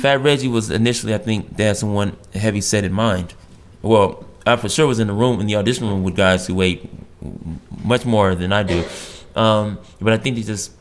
Fat 0.00 0.22
Reggie 0.22 0.48
was 0.48 0.70
initially, 0.70 1.14
I 1.14 1.18
think, 1.18 1.56
they 1.56 1.64
had 1.64 1.76
someone 1.76 2.16
heavy 2.34 2.60
set 2.60 2.84
in 2.84 2.92
mind. 2.92 3.34
Well, 3.82 4.26
I 4.46 4.56
for 4.56 4.68
sure 4.68 4.86
was 4.86 5.00
in 5.00 5.08
the 5.08 5.12
room 5.12 5.40
in 5.40 5.46
the 5.46 5.56
audition 5.56 5.88
room 5.88 6.02
with 6.04 6.14
guys 6.14 6.46
who 6.46 6.54
weighed 6.54 6.88
much 7.82 8.04
more 8.04 8.34
than 8.34 8.52
I 8.52 8.62
do, 8.62 8.84
um, 9.34 9.78
but 10.00 10.12
I 10.12 10.18
think 10.18 10.36
they 10.36 10.42
just 10.42 10.72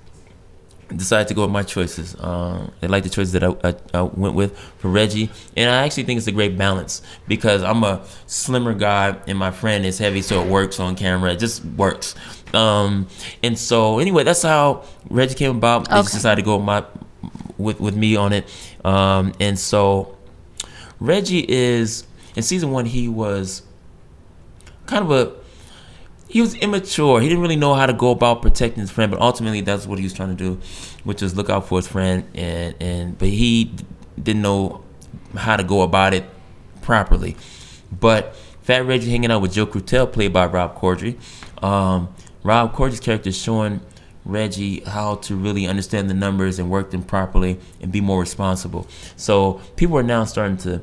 decided 0.96 1.28
to 1.30 1.34
go 1.34 1.42
with 1.42 1.52
my 1.52 1.64
choices. 1.64 2.16
Um, 2.20 2.72
they 2.80 2.88
like 2.88 3.04
the 3.04 3.10
choices 3.10 3.32
that 3.32 3.44
I, 3.44 3.56
I, 3.64 3.76
I 3.94 4.02
went 4.04 4.36
with 4.36 4.58
for 4.78 4.90
Reggie, 4.90 5.32
and 5.58 5.70
I 5.70 5.86
actually 5.86 6.04
think 6.04 6.20
it's 6.20 6.28
a 6.28 6.32
great 6.32 6.58
balance 6.58 7.02
because 7.28 7.64
I'm 7.64 7.84
a 7.84 8.06
slimmer 8.28 8.74
guy 8.74 9.18
and 9.28 9.38
my 9.38 9.52
friend 9.52 9.86
is 9.86 9.98
heavy, 9.98 10.22
so 10.22 10.44
it 10.44 10.48
works 10.48 10.80
on 10.80 10.96
camera. 10.96 11.34
It 11.34 11.40
just 11.40 11.66
works. 11.66 12.16
Um, 12.54 13.08
and 13.42 13.58
so 13.58 14.00
anyway, 14.00 14.24
that's 14.24 14.44
how 14.44 14.84
Reggie 15.10 15.36
came 15.36 15.58
about. 15.58 15.90
They 15.90 15.96
just 15.96 16.14
decided 16.14 16.42
to 16.42 16.46
go 16.46 16.58
with 16.58 16.66
my 16.66 16.86
with 17.58 17.80
with 17.80 17.96
me 17.96 18.16
on 18.16 18.34
it, 18.34 18.46
um, 18.84 19.34
and 19.40 19.58
so 19.58 20.18
Reggie 21.00 21.46
is 21.48 22.06
in 22.36 22.44
season 22.44 22.72
one. 22.72 22.86
He 22.86 23.08
was 23.08 23.64
kind 24.86 25.04
of 25.04 25.12
a 25.12 25.34
he 26.28 26.42
was 26.42 26.54
immature. 26.56 27.22
He 27.22 27.30
didn't 27.30 27.42
really 27.42 27.56
know 27.56 27.76
how 27.76 27.86
to 27.86 27.94
go 27.94 28.12
about 28.12 28.42
protecting 28.42 28.82
his 28.82 28.92
friend, 28.92 29.10
but 29.12 29.22
ultimately 29.22 29.62
that's 29.62 29.88
what 29.88 30.00
he 30.00 30.04
was 30.04 30.14
trying 30.14 30.36
to 30.36 30.36
do, 30.36 30.60
which 31.04 31.22
was 31.22 31.36
look 31.36 31.50
out 31.50 31.68
for 31.68 31.78
his 31.78 31.88
friend. 31.88 32.26
And 32.36 32.76
and 32.82 33.18
but 33.18 33.30
he 33.30 33.74
didn't 34.22 34.42
know 34.42 34.84
how 35.36 35.56
to 35.56 35.64
go 35.64 35.82
about 35.82 36.14
it 36.14 36.26
properly. 36.82 37.36
But 37.92 38.36
Fat 38.64 38.86
Reggie 38.86 39.12
hanging 39.12 39.32
out 39.32 39.42
with 39.42 39.54
Joe 39.54 39.66
Krutel, 39.66 40.12
played 40.12 40.34
by 40.34 40.46
Rob 40.46 40.78
Corddry. 40.78 41.18
Um, 41.64 42.14
Rob 42.44 42.74
Corddry's 42.74 43.00
character 43.00 43.30
is 43.30 43.38
showing 43.38 43.80
Reggie 44.26 44.82
how 44.82 45.16
to 45.16 45.36
really 45.36 45.68
understand 45.68 46.10
the 46.10 46.14
numbers 46.14 46.58
and 46.60 46.70
work 46.70 46.92
them 46.92 47.04
properly 47.04 47.60
and 47.82 47.92
be 47.92 48.02
more 48.02 48.20
responsible. 48.20 48.88
So 49.16 49.62
people 49.76 49.98
are 49.98 50.04
now 50.04 50.26
starting 50.26 50.58
to 50.58 50.82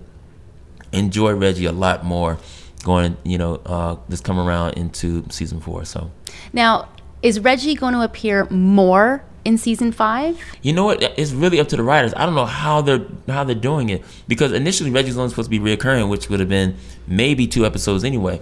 enjoy 0.93 1.33
Reggie 1.33 1.67
a 1.67 1.73
lot 1.73 2.05
more 2.05 2.39
going, 2.85 3.17
you 3.25 3.39
know, 3.39 3.61
uh, 3.67 3.97
this 4.09 4.21
come 4.21 4.39
around 4.39 4.75
into 4.75 5.25
season 5.31 5.61
four. 5.61 5.85
So, 5.85 6.11
Now, 6.53 6.89
is 7.23 7.41
Reggie 7.41 7.75
going 7.75 7.95
to 7.95 8.03
appear 8.03 8.47
more 8.51 9.25
in 9.45 9.59
season 9.59 9.93
five? 9.93 10.41
you 10.63 10.73
know 10.73 10.85
what? 10.85 11.03
It's 11.03 11.33
really 11.33 11.59
up 11.61 11.69
to 11.69 11.77
the 11.77 11.83
writers. 11.83 12.13
I 12.17 12.27
don't 12.27 12.35
know 12.35 12.47
how 12.47 12.81
they're 12.81 13.05
how 13.29 13.45
they're 13.45 13.55
doing 13.55 13.89
it 13.89 14.03
because 14.29 14.53
initially 14.53 14.91
Reggie's 14.91 15.17
only 15.17 15.31
supposed 15.31 15.51
to 15.51 15.59
be 15.59 15.59
reoccurring, 15.59 16.09
which 16.09 16.29
would 16.29 16.41
have 16.41 16.49
been 16.49 16.77
maybe 17.07 17.47
two 17.47 17.65
episodes 17.67 18.05
anyway. 18.05 18.41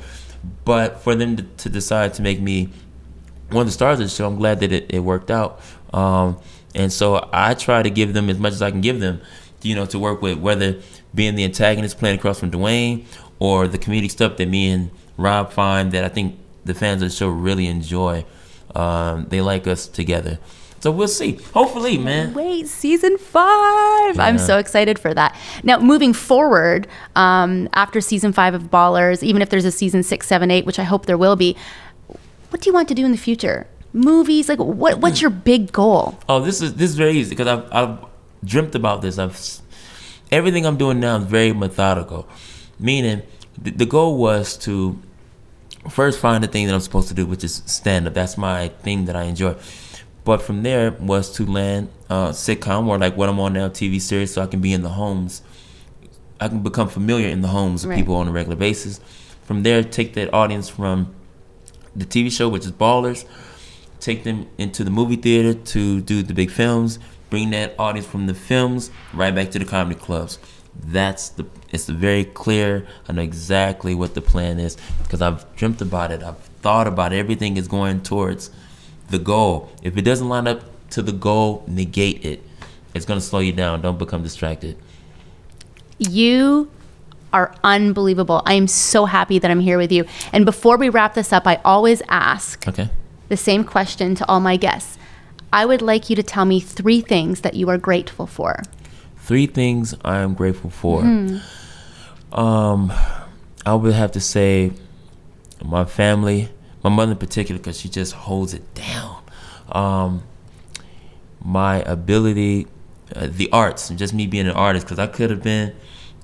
But 0.64 1.00
for 1.00 1.14
them 1.14 1.36
to, 1.36 1.42
to 1.42 1.68
decide 1.68 2.14
to 2.14 2.22
make 2.22 2.40
me 2.40 2.70
one 3.52 3.62
of 3.62 3.66
the 3.66 3.72
stars 3.72 4.00
of 4.00 4.06
the 4.06 4.10
show, 4.10 4.26
I'm 4.26 4.36
glad 4.36 4.60
that 4.60 4.72
it, 4.72 4.86
it 4.88 5.00
worked 5.00 5.30
out. 5.30 5.60
Um, 5.92 6.38
and 6.74 6.92
so 6.92 7.28
I 7.32 7.54
try 7.54 7.82
to 7.82 7.90
give 7.90 8.14
them 8.14 8.30
as 8.30 8.38
much 8.38 8.52
as 8.52 8.62
I 8.62 8.70
can 8.70 8.80
give 8.80 9.00
them, 9.00 9.20
you 9.62 9.74
know, 9.74 9.86
to 9.86 9.98
work 9.98 10.22
with, 10.22 10.38
whether 10.38 10.80
being 11.14 11.34
the 11.34 11.44
antagonist 11.44 11.98
playing 11.98 12.18
across 12.18 12.40
from 12.40 12.50
Dwayne 12.50 13.04
or 13.38 13.66
the 13.66 13.78
comedic 13.78 14.10
stuff 14.10 14.36
that 14.36 14.46
me 14.46 14.70
and 14.70 14.90
Rob 15.16 15.52
find 15.52 15.92
that 15.92 16.04
I 16.04 16.08
think 16.08 16.38
the 16.64 16.74
fans 16.74 17.02
of 17.02 17.10
the 17.10 17.14
show 17.14 17.28
really 17.28 17.66
enjoy. 17.66 18.24
Um, 18.74 19.26
they 19.28 19.40
like 19.40 19.66
us 19.66 19.88
together. 19.88 20.38
So 20.80 20.90
we'll 20.90 21.08
see. 21.08 21.32
Hopefully, 21.52 21.98
man. 21.98 22.32
Wait, 22.32 22.66
season 22.66 23.18
five. 23.18 24.18
I'm 24.18 24.38
so 24.38 24.56
excited 24.56 24.98
for 24.98 25.12
that. 25.12 25.36
Now, 25.62 25.78
moving 25.78 26.14
forward, 26.14 26.88
um, 27.16 27.68
after 27.74 28.00
season 28.00 28.32
five 28.32 28.54
of 28.54 28.70
Ballers, 28.70 29.22
even 29.22 29.42
if 29.42 29.50
there's 29.50 29.66
a 29.66 29.70
season 29.70 30.02
six, 30.02 30.26
seven, 30.26 30.50
eight, 30.50 30.64
which 30.64 30.78
I 30.78 30.84
hope 30.84 31.04
there 31.04 31.18
will 31.18 31.36
be, 31.36 31.54
what 32.50 32.60
do 32.60 32.68
you 32.70 32.74
want 32.74 32.88
to 32.88 32.94
do 32.94 33.04
in 33.04 33.12
the 33.12 33.18
future? 33.18 33.66
movies? 33.92 34.48
Like, 34.48 34.58
what 34.58 34.98
what's 34.98 35.20
your 35.20 35.30
big 35.30 35.72
goal? 35.72 36.18
Oh, 36.28 36.40
this 36.40 36.62
is 36.62 36.74
this 36.74 36.90
is 36.90 36.96
very 36.96 37.12
easy 37.12 37.30
because 37.30 37.46
I've 37.46 37.72
I've 37.72 37.98
dreamt 38.44 38.74
about 38.74 39.02
this. 39.02 39.18
I've 39.18 39.36
everything 40.30 40.66
I'm 40.66 40.76
doing 40.76 41.00
now 41.00 41.16
is 41.18 41.24
very 41.24 41.52
methodical. 41.52 42.28
Meaning, 42.78 43.22
the, 43.60 43.70
the 43.72 43.86
goal 43.86 44.16
was 44.16 44.56
to 44.58 44.98
first 45.88 46.18
find 46.20 46.42
the 46.44 46.48
thing 46.48 46.66
that 46.66 46.74
I'm 46.74 46.80
supposed 46.80 47.08
to 47.08 47.14
do, 47.14 47.26
which 47.26 47.44
is 47.44 47.62
stand 47.66 48.06
up. 48.06 48.14
That's 48.14 48.38
my 48.38 48.68
thing 48.68 49.06
that 49.06 49.16
I 49.16 49.24
enjoy. 49.24 49.56
But 50.24 50.42
from 50.42 50.62
there 50.62 50.92
was 50.92 51.32
to 51.32 51.46
land 51.46 51.88
uh, 52.08 52.28
sitcom 52.28 52.86
or 52.86 52.98
like 52.98 53.16
what 53.16 53.28
I'm 53.28 53.40
on 53.40 53.54
now, 53.54 53.68
TV 53.68 54.00
series, 54.00 54.32
so 54.34 54.42
I 54.42 54.46
can 54.46 54.60
be 54.60 54.72
in 54.72 54.82
the 54.82 54.90
homes. 54.90 55.42
I 56.40 56.48
can 56.48 56.62
become 56.62 56.88
familiar 56.88 57.28
in 57.28 57.40
the 57.42 57.48
homes 57.48 57.84
of 57.84 57.90
Right. 57.90 57.96
people 57.98 58.14
on 58.14 58.28
a 58.28 58.32
regular 58.32 58.56
basis. 58.56 59.00
From 59.42 59.62
there, 59.62 59.82
take 59.82 60.14
that 60.14 60.32
audience 60.32 60.68
from 60.68 61.14
the 61.94 62.04
TV 62.04 62.30
show, 62.30 62.48
which 62.48 62.64
is 62.64 62.72
Ballers, 62.72 63.24
take 64.00 64.24
them 64.24 64.48
into 64.58 64.84
the 64.84 64.90
movie 64.90 65.16
theater 65.16 65.54
to 65.54 66.00
do 66.00 66.22
the 66.22 66.34
big 66.34 66.50
films, 66.50 66.98
bring 67.28 67.50
that 67.50 67.74
audience 67.78 68.06
from 68.06 68.26
the 68.26 68.34
films 68.34 68.90
right 69.12 69.34
back 69.34 69.50
to 69.52 69.58
the 69.58 69.64
comedy 69.64 69.98
clubs. 69.98 70.38
That's 70.82 71.30
the 71.30 71.46
it's 71.70 71.88
very 71.88 72.24
clear. 72.24 72.86
I 73.08 73.12
know 73.12 73.22
exactly 73.22 73.94
what 73.94 74.14
the 74.14 74.22
plan 74.22 74.58
is 74.58 74.76
because 75.02 75.20
I've 75.20 75.44
dreamt 75.56 75.80
about 75.80 76.10
it. 76.10 76.22
I've 76.22 76.38
thought 76.62 76.86
about 76.86 77.12
it. 77.12 77.16
Everything 77.16 77.56
is 77.56 77.68
going 77.68 78.02
towards 78.02 78.50
the 79.08 79.18
goal. 79.18 79.70
If 79.82 79.96
it 79.96 80.02
doesn't 80.02 80.28
line 80.28 80.46
up 80.46 80.62
to 80.90 81.02
the 81.02 81.12
goal, 81.12 81.64
negate 81.66 82.24
it. 82.24 82.42
It's 82.94 83.04
gonna 83.04 83.20
slow 83.20 83.40
you 83.40 83.52
down. 83.52 83.82
Don't 83.82 83.98
become 83.98 84.22
distracted. 84.22 84.76
You 85.98 86.70
are 87.32 87.54
unbelievable. 87.62 88.42
I 88.44 88.54
am 88.54 88.66
so 88.66 89.06
happy 89.06 89.38
that 89.38 89.50
I'm 89.50 89.60
here 89.60 89.78
with 89.78 89.92
you. 89.92 90.04
And 90.32 90.44
before 90.44 90.76
we 90.76 90.88
wrap 90.88 91.14
this 91.14 91.32
up, 91.32 91.46
I 91.46 91.60
always 91.64 92.02
ask 92.08 92.66
Okay. 92.66 92.88
the 93.28 93.36
same 93.36 93.64
question 93.64 94.14
to 94.16 94.28
all 94.28 94.40
my 94.40 94.56
guests. 94.56 94.98
I 95.52 95.66
would 95.66 95.82
like 95.82 96.08
you 96.10 96.16
to 96.16 96.22
tell 96.22 96.44
me 96.44 96.60
three 96.60 97.00
things 97.00 97.40
that 97.40 97.54
you 97.54 97.68
are 97.68 97.78
grateful 97.78 98.26
for. 98.26 98.62
Three 99.16 99.46
things 99.46 99.94
I 100.04 100.18
am 100.18 100.34
grateful 100.34 100.70
for. 100.70 101.02
Um, 102.32 102.92
I 103.66 103.74
would 103.74 103.94
have 103.94 104.12
to 104.12 104.20
say 104.20 104.72
my 105.64 105.84
family, 105.84 106.48
my 106.82 106.90
mother 106.90 107.12
in 107.12 107.18
particular, 107.18 107.58
because 107.58 107.80
she 107.80 107.88
just 107.88 108.12
holds 108.12 108.54
it 108.54 108.74
down. 108.74 109.22
Um, 109.72 110.22
my 111.44 111.82
ability, 111.82 112.66
uh, 113.14 113.28
the 113.30 113.50
arts, 113.52 113.90
and 113.90 113.98
just 113.98 114.14
me 114.14 114.26
being 114.26 114.46
an 114.46 114.54
artist, 114.54 114.86
because 114.86 114.98
I 114.98 115.06
could 115.06 115.30
have 115.30 115.42
been, 115.42 115.74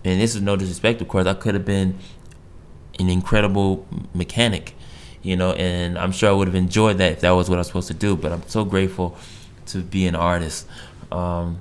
and 0.07 0.21
this 0.21 0.35
is 0.35 0.43
no 0.43 0.57
disrespect, 0.57 1.01
of 1.01 1.09
course, 1.09 1.27
I 1.27 1.35
could 1.35 1.55
have 1.55 1.65
been 1.65 1.99
an 2.99 3.09
incredible 3.09 3.87
mechanic, 4.15 4.75
you 5.23 5.37
know, 5.37 5.53
and 5.53 5.99
I'm 5.99 6.13
sure 6.13 6.31
I 6.31 6.33
would 6.33 6.49
have 6.49 6.55
enjoyed 6.55 6.99
that 6.99 7.13
if 7.13 7.21
that 7.21 7.31
was 7.31 7.51
what 7.51 7.57
I 7.57 7.61
was 7.61 7.67
supposed 7.67 7.89
to 7.89 7.95
do. 7.95 8.17
But 8.17 8.33
I'm 8.33 8.47
so 8.49 8.65
grateful 8.65 9.17
to 9.67 9.83
be 9.83 10.07
an 10.07 10.15
artist. 10.15 10.67
Um, 11.11 11.61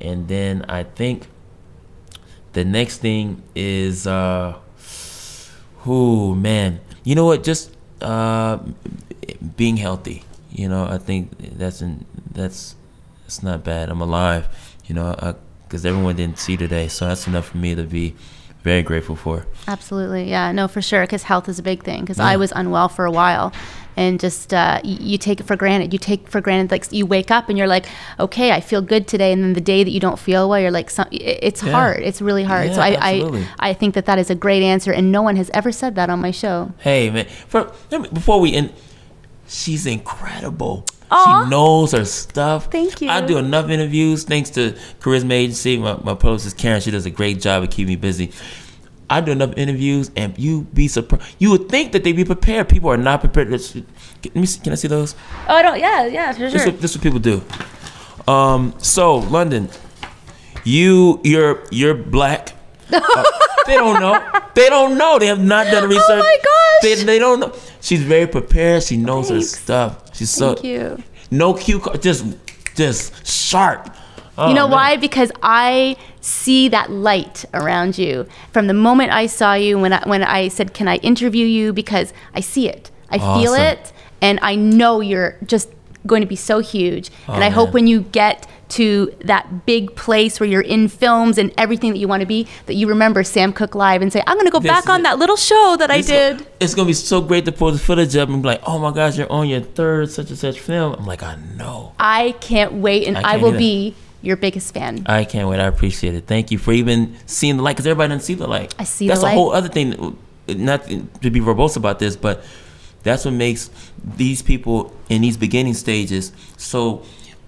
and 0.00 0.26
then 0.28 0.64
I 0.68 0.84
think 0.84 1.28
the 2.52 2.64
next 2.64 2.98
thing 2.98 3.42
is, 3.54 4.06
uh, 4.06 4.56
who 5.80 6.34
man, 6.34 6.80
you 7.04 7.14
know 7.14 7.26
what? 7.26 7.42
Just 7.44 7.76
uh, 8.00 8.58
being 9.56 9.76
healthy. 9.76 10.24
You 10.50 10.68
know, 10.68 10.84
I 10.84 10.98
think 10.98 11.30
that's 11.58 11.80
in, 11.80 12.06
that's 12.32 12.74
it's 13.26 13.42
not 13.42 13.62
bad. 13.64 13.88
I'm 13.88 14.00
alive. 14.00 14.48
You 14.86 14.94
know, 14.94 15.36
because 15.70 15.86
everyone 15.86 16.16
didn't 16.16 16.38
see 16.40 16.56
today, 16.56 16.88
so 16.88 17.06
that's 17.06 17.28
enough 17.28 17.46
for 17.50 17.58
me 17.58 17.76
to 17.76 17.84
be 17.84 18.16
very 18.64 18.82
grateful 18.82 19.14
for. 19.14 19.46
Absolutely. 19.68 20.28
Yeah, 20.28 20.50
no, 20.50 20.66
for 20.68 20.82
sure. 20.82 21.02
Because 21.02 21.22
health 21.22 21.48
is 21.48 21.58
a 21.60 21.62
big 21.62 21.84
thing. 21.84 22.00
Because 22.00 22.18
I 22.18 22.36
was 22.36 22.52
unwell 22.54 22.88
for 22.90 23.04
a 23.06 23.10
while. 23.10 23.52
And 23.96 24.20
just, 24.20 24.52
uh, 24.52 24.80
you 24.84 25.16
take 25.16 25.40
it 25.40 25.44
for 25.44 25.56
granted. 25.56 25.92
You 25.92 25.98
take 25.98 26.28
for 26.28 26.40
granted, 26.40 26.70
like, 26.70 26.92
you 26.92 27.06
wake 27.06 27.30
up 27.30 27.48
and 27.48 27.56
you're 27.56 27.66
like, 27.66 27.86
okay, 28.18 28.50
I 28.52 28.60
feel 28.60 28.82
good 28.82 29.06
today. 29.08 29.32
And 29.32 29.42
then 29.42 29.52
the 29.54 29.60
day 29.60 29.82
that 29.84 29.90
you 29.90 30.00
don't 30.00 30.18
feel 30.18 30.48
well, 30.48 30.60
you're 30.60 30.70
like, 30.70 30.90
some, 30.90 31.08
it's 31.10 31.62
Yeah. 31.62 31.72
hard. 31.72 32.02
It's 32.02 32.20
really 32.20 32.44
hard. 32.44 32.74
so 32.74 32.80
I, 32.82 32.96
absolutely. 32.96 33.46
I, 33.58 33.70
I 33.70 33.72
think 33.72 33.94
that 33.94 34.04
that 34.06 34.18
is 34.18 34.28
a 34.28 34.34
great 34.34 34.62
answer. 34.62 34.92
And 34.92 35.10
no 35.10 35.22
one 35.22 35.36
has 35.36 35.50
ever 35.54 35.72
said 35.72 35.94
that 35.94 36.10
on 36.10 36.20
my 36.20 36.30
show. 36.32 36.72
Hey 36.78 37.08
man, 37.10 37.26
for, 37.48 37.72
before 38.12 38.40
we 38.40 38.52
end, 38.52 38.72
she's 39.48 39.86
incredible. 39.86 40.84
Aw. 41.10 41.44
She 41.44 41.50
knows 41.50 41.92
her 41.92 42.04
stuff. 42.04 42.70
Thank 42.70 43.00
you. 43.00 43.08
I 43.10 43.20
do 43.20 43.38
enough 43.38 43.68
interviews 43.68 44.24
thanks 44.24 44.50
to 44.50 44.72
Charisma 45.00 45.32
Agency. 45.32 45.76
My, 45.78 45.96
my 46.02 46.14
publicist 46.14 46.56
Karen, 46.56 46.80
she 46.80 46.90
does 46.90 47.06
a 47.06 47.10
great 47.10 47.40
job 47.40 47.62
of 47.62 47.70
keeping 47.70 47.88
me 47.88 47.96
busy. 47.96 48.30
I 49.08 49.20
do 49.20 49.32
enough 49.32 49.52
interviews, 49.56 50.10
and 50.14 50.38
you 50.38 50.62
be 50.72 50.86
surprised. 50.86 51.24
You 51.40 51.50
would 51.50 51.68
think 51.68 51.90
that 51.92 52.04
they'd 52.04 52.14
be 52.14 52.24
prepared. 52.24 52.68
People 52.68 52.90
are 52.90 52.96
not 52.96 53.20
prepared. 53.20 53.50
Let's- 53.50 53.74
Let 53.74 54.36
me 54.36 54.46
see, 54.46 54.60
can 54.60 54.72
I 54.72 54.76
see 54.76 54.86
those? 54.86 55.16
Oh, 55.48 55.54
I 55.56 55.62
don't, 55.62 55.80
yeah, 55.80 56.06
yeah, 56.06 56.32
for 56.32 56.48
This, 56.48 56.64
what, 56.64 56.80
this 56.80 56.94
what 56.94 57.02
people 57.02 57.18
do. 57.18 57.42
Um, 58.28 58.74
so 58.78 59.16
London, 59.16 59.68
you 60.64 61.20
you're 61.24 61.64
you're 61.70 61.94
black. 61.94 62.52
Uh, 62.92 63.24
they 63.66 63.76
don't 63.76 64.00
know. 64.00 64.20
They 64.54 64.68
don't 64.68 64.98
know. 64.98 65.18
They 65.18 65.26
have 65.26 65.40
not 65.42 65.66
done 65.68 65.88
research. 65.88 66.04
Oh 66.08 66.18
my 66.18 66.38
gosh. 66.42 66.98
They, 66.98 67.04
they 67.04 67.18
don't 67.20 67.38
know. 67.38 67.52
She's 67.80 68.02
very 68.02 68.26
prepared. 68.26 68.82
She 68.82 68.96
knows 68.96 69.28
her 69.28 69.40
stuff. 69.42 70.09
She's 70.20 70.28
so 70.28 70.52
Thank 70.52 70.64
you. 70.66 71.02
no 71.30 71.54
cue. 71.54 71.80
Just 72.02 72.26
just 72.76 73.26
sharp. 73.26 73.88
Oh, 74.36 74.48
You 74.48 74.54
know 74.54 74.68
man. 74.68 74.76
why? 74.76 74.96
Because 74.98 75.32
I 75.42 75.96
see 76.20 76.68
that 76.68 76.90
light 76.90 77.46
around 77.54 77.96
you 77.96 78.26
from 78.52 78.66
the 78.66 78.74
moment 78.74 79.12
I 79.12 79.24
saw 79.26 79.54
you 79.54 79.78
when 79.78 79.94
I, 79.94 80.02
when 80.06 80.22
I 80.22 80.48
said, 80.48 80.74
"Can 80.74 80.88
I 80.88 80.96
interview 80.96 81.46
you?" 81.46 81.72
Because 81.72 82.12
I 82.34 82.40
see 82.40 82.68
it, 82.68 82.90
I 83.08 83.16
feel 83.18 83.54
it, 83.54 83.94
and 84.20 84.38
I 84.42 84.56
know 84.56 85.00
you're 85.00 85.36
just 85.46 85.70
going 86.06 86.20
to 86.20 86.28
be 86.28 86.36
so 86.36 86.58
huge. 86.58 87.10
and 87.26 87.42
I 87.42 87.48
oh, 87.48 87.52
hope 87.52 87.68
Oh, 87.70 87.72
when 87.72 87.86
you 87.86 88.02
get 88.02 88.46
to 88.70 89.12
that 89.24 89.66
big 89.66 89.94
place 89.96 90.40
where 90.40 90.48
you're 90.48 90.60
in 90.60 90.88
films 90.88 91.38
and 91.38 91.52
everything 91.58 91.92
that 91.92 91.98
you 91.98 92.08
want 92.08 92.20
to 92.20 92.26
be, 92.26 92.46
that 92.66 92.74
you 92.74 92.86
remember 92.88 93.22
Sam 93.24 93.52
Cook 93.52 93.74
Live 93.74 94.02
and 94.02 94.12
say, 94.12 94.22
"I'm 94.26 94.36
going 94.36 94.46
to 94.46 94.52
go 94.52 94.60
This 94.60 94.70
back 94.70 94.88
on 94.88 95.00
it. 95.00 95.02
that 95.04 95.18
little 95.18 95.36
show 95.36 95.76
that 95.78 95.90
I 95.90 96.00
did." 96.00 96.38
go- 96.38 96.44
it's 96.60 96.74
gonna 96.74 96.86
be 96.86 96.92
so 96.92 97.20
great 97.20 97.44
to 97.46 97.52
pull 97.52 97.72
the 97.72 97.78
footage 97.78 98.14
up 98.16 98.28
and 98.28 98.42
be 98.42 98.48
like, 98.48 98.62
"Oh 98.66 98.78
my 98.78 98.92
gosh, 98.92 99.16
you're 99.18 99.30
on 99.30 99.48
your 99.48 99.60
third 99.60 100.10
such 100.10 100.28
and 100.30 100.38
such 100.38 100.58
film." 100.60 100.94
I'm 100.94 101.06
like, 101.06 101.22
I 101.22 101.36
know. 101.56 101.92
I 101.98 102.32
can't 102.40 102.74
wait, 102.74 103.06
and 103.08 103.16
I 103.18 103.34
I, 103.34 103.36
will 103.38 103.52
be 103.52 103.94
your 104.22 104.36
biggest 104.36 104.74
fan. 104.74 105.02
I 105.06 105.24
can't 105.24 105.48
wait. 105.48 105.60
I 105.60 105.66
appreciate 105.66 106.14
it. 106.14 106.26
Thank 106.26 106.50
you 106.50 106.58
for 106.58 106.72
even 106.72 107.16
seeing 107.26 107.56
the 107.56 107.62
light, 107.62 107.76
because 107.76 107.86
everybody 107.86 108.08
doesn't 108.10 108.26
see 108.26 108.34
the 108.34 108.46
light. 108.46 108.74
I 108.78 108.84
see 108.84 109.08
That's 109.08 109.20
a 109.20 109.24
light. 109.24 109.34
whole 109.34 109.52
other 109.52 109.68
thing. 109.68 110.16
Not 110.48 110.84
to 111.22 111.30
be 111.30 111.40
verbose 111.40 111.76
about 111.76 111.98
this, 112.00 112.16
but 112.16 112.44
that's 113.02 113.24
what 113.24 113.32
makes 113.34 113.70
these 114.16 114.42
people 114.42 114.92
in 115.08 115.22
these 115.22 115.36
beginning 115.38 115.72
stages 115.74 116.32
so 116.58 117.02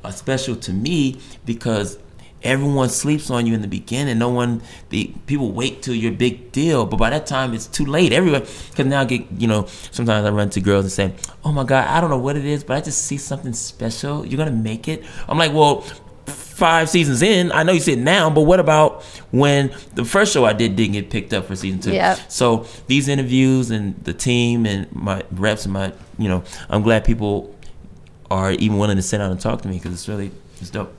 uh, 0.04 0.10
special 0.10 0.56
to 0.56 0.72
me 0.72 1.20
because 1.44 1.98
everyone 2.42 2.88
sleeps 2.88 3.30
on 3.30 3.46
you 3.46 3.54
in 3.54 3.62
the 3.62 3.68
beginning. 3.68 4.18
No 4.18 4.28
one, 4.28 4.62
the 4.88 5.12
people 5.26 5.52
wait 5.52 5.82
till 5.82 5.94
you're 5.94 6.12
a 6.12 6.16
big 6.16 6.50
deal, 6.52 6.86
but 6.86 6.96
by 6.96 7.10
that 7.10 7.26
time 7.26 7.54
it's 7.54 7.66
too 7.66 7.86
late. 7.86 8.12
Everyone, 8.12 8.40
because 8.40 8.86
now 8.86 9.00
I 9.00 9.04
get, 9.04 9.30
you 9.38 9.46
know, 9.46 9.66
sometimes 9.90 10.26
I 10.26 10.30
run 10.30 10.50
to 10.50 10.60
girls 10.60 10.84
and 10.84 10.92
say, 10.92 11.14
"Oh 11.44 11.52
my 11.52 11.64
God, 11.64 11.86
I 11.86 12.00
don't 12.00 12.10
know 12.10 12.18
what 12.18 12.36
it 12.36 12.44
is, 12.44 12.64
but 12.64 12.76
I 12.76 12.80
just 12.80 13.04
see 13.04 13.16
something 13.16 13.52
special. 13.52 14.26
You're 14.26 14.38
gonna 14.38 14.50
make 14.50 14.88
it." 14.88 15.04
I'm 15.28 15.38
like, 15.38 15.52
well. 15.52 15.84
Five 16.24 16.90
seasons 16.90 17.22
in, 17.22 17.50
I 17.50 17.64
know 17.64 17.72
you 17.72 17.80
said 17.80 17.98
now, 17.98 18.30
but 18.30 18.42
what 18.42 18.60
about 18.60 19.02
when 19.32 19.74
the 19.94 20.04
first 20.04 20.32
show 20.32 20.44
I 20.44 20.52
did 20.52 20.76
didn't 20.76 20.92
get 20.92 21.10
picked 21.10 21.32
up 21.32 21.46
for 21.46 21.56
season 21.56 21.80
two? 21.80 21.92
Yep. 21.92 22.30
So 22.30 22.66
these 22.86 23.08
interviews 23.08 23.70
and 23.72 23.96
the 24.04 24.12
team 24.12 24.64
and 24.64 24.86
my 24.94 25.24
reps 25.32 25.64
and 25.64 25.72
my, 25.72 25.92
you 26.18 26.28
know, 26.28 26.44
I'm 26.68 26.82
glad 26.82 27.04
people 27.04 27.52
are 28.32 28.52
even 28.52 28.78
willing 28.78 28.96
to 28.96 29.02
sit 29.02 29.18
down 29.18 29.30
and 29.30 29.40
talk 29.40 29.62
to 29.62 29.68
me 29.68 29.76
because 29.76 29.92
it's 29.92 30.08
really 30.08 30.30
it's 30.60 30.70
dope. 30.70 30.92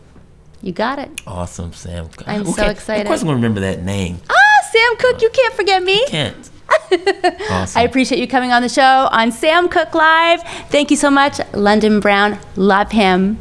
You 0.61 0.71
got 0.71 0.99
it. 0.99 1.09
Awesome, 1.27 1.73
Sam. 1.73 2.09
I'm 2.25 2.45
so 2.45 2.67
excited. 2.67 3.01
Of 3.01 3.07
course, 3.07 3.21
I'm 3.21 3.27
gonna 3.27 3.35
remember 3.35 3.59
that 3.61 3.83
name. 3.83 4.19
Ah, 4.29 4.67
Sam 4.71 4.97
Cooke, 4.97 5.21
you 5.21 5.29
can't 5.29 5.53
forget 5.53 5.83
me. 5.83 6.05
Can't. 6.07 6.49
awesome. 7.51 7.79
I 7.79 7.83
appreciate 7.83 8.19
you 8.19 8.27
coming 8.27 8.51
on 8.51 8.61
the 8.61 8.69
show 8.69 9.09
on 9.11 9.31
Sam 9.31 9.67
Cook 9.67 9.93
Live. 9.93 10.41
Thank 10.69 10.89
you 10.89 10.97
so 10.97 11.09
much, 11.09 11.39
London 11.53 11.99
Brown. 11.99 12.39
Love 12.55 12.91
him. 12.91 13.39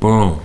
Boom. 0.00 0.38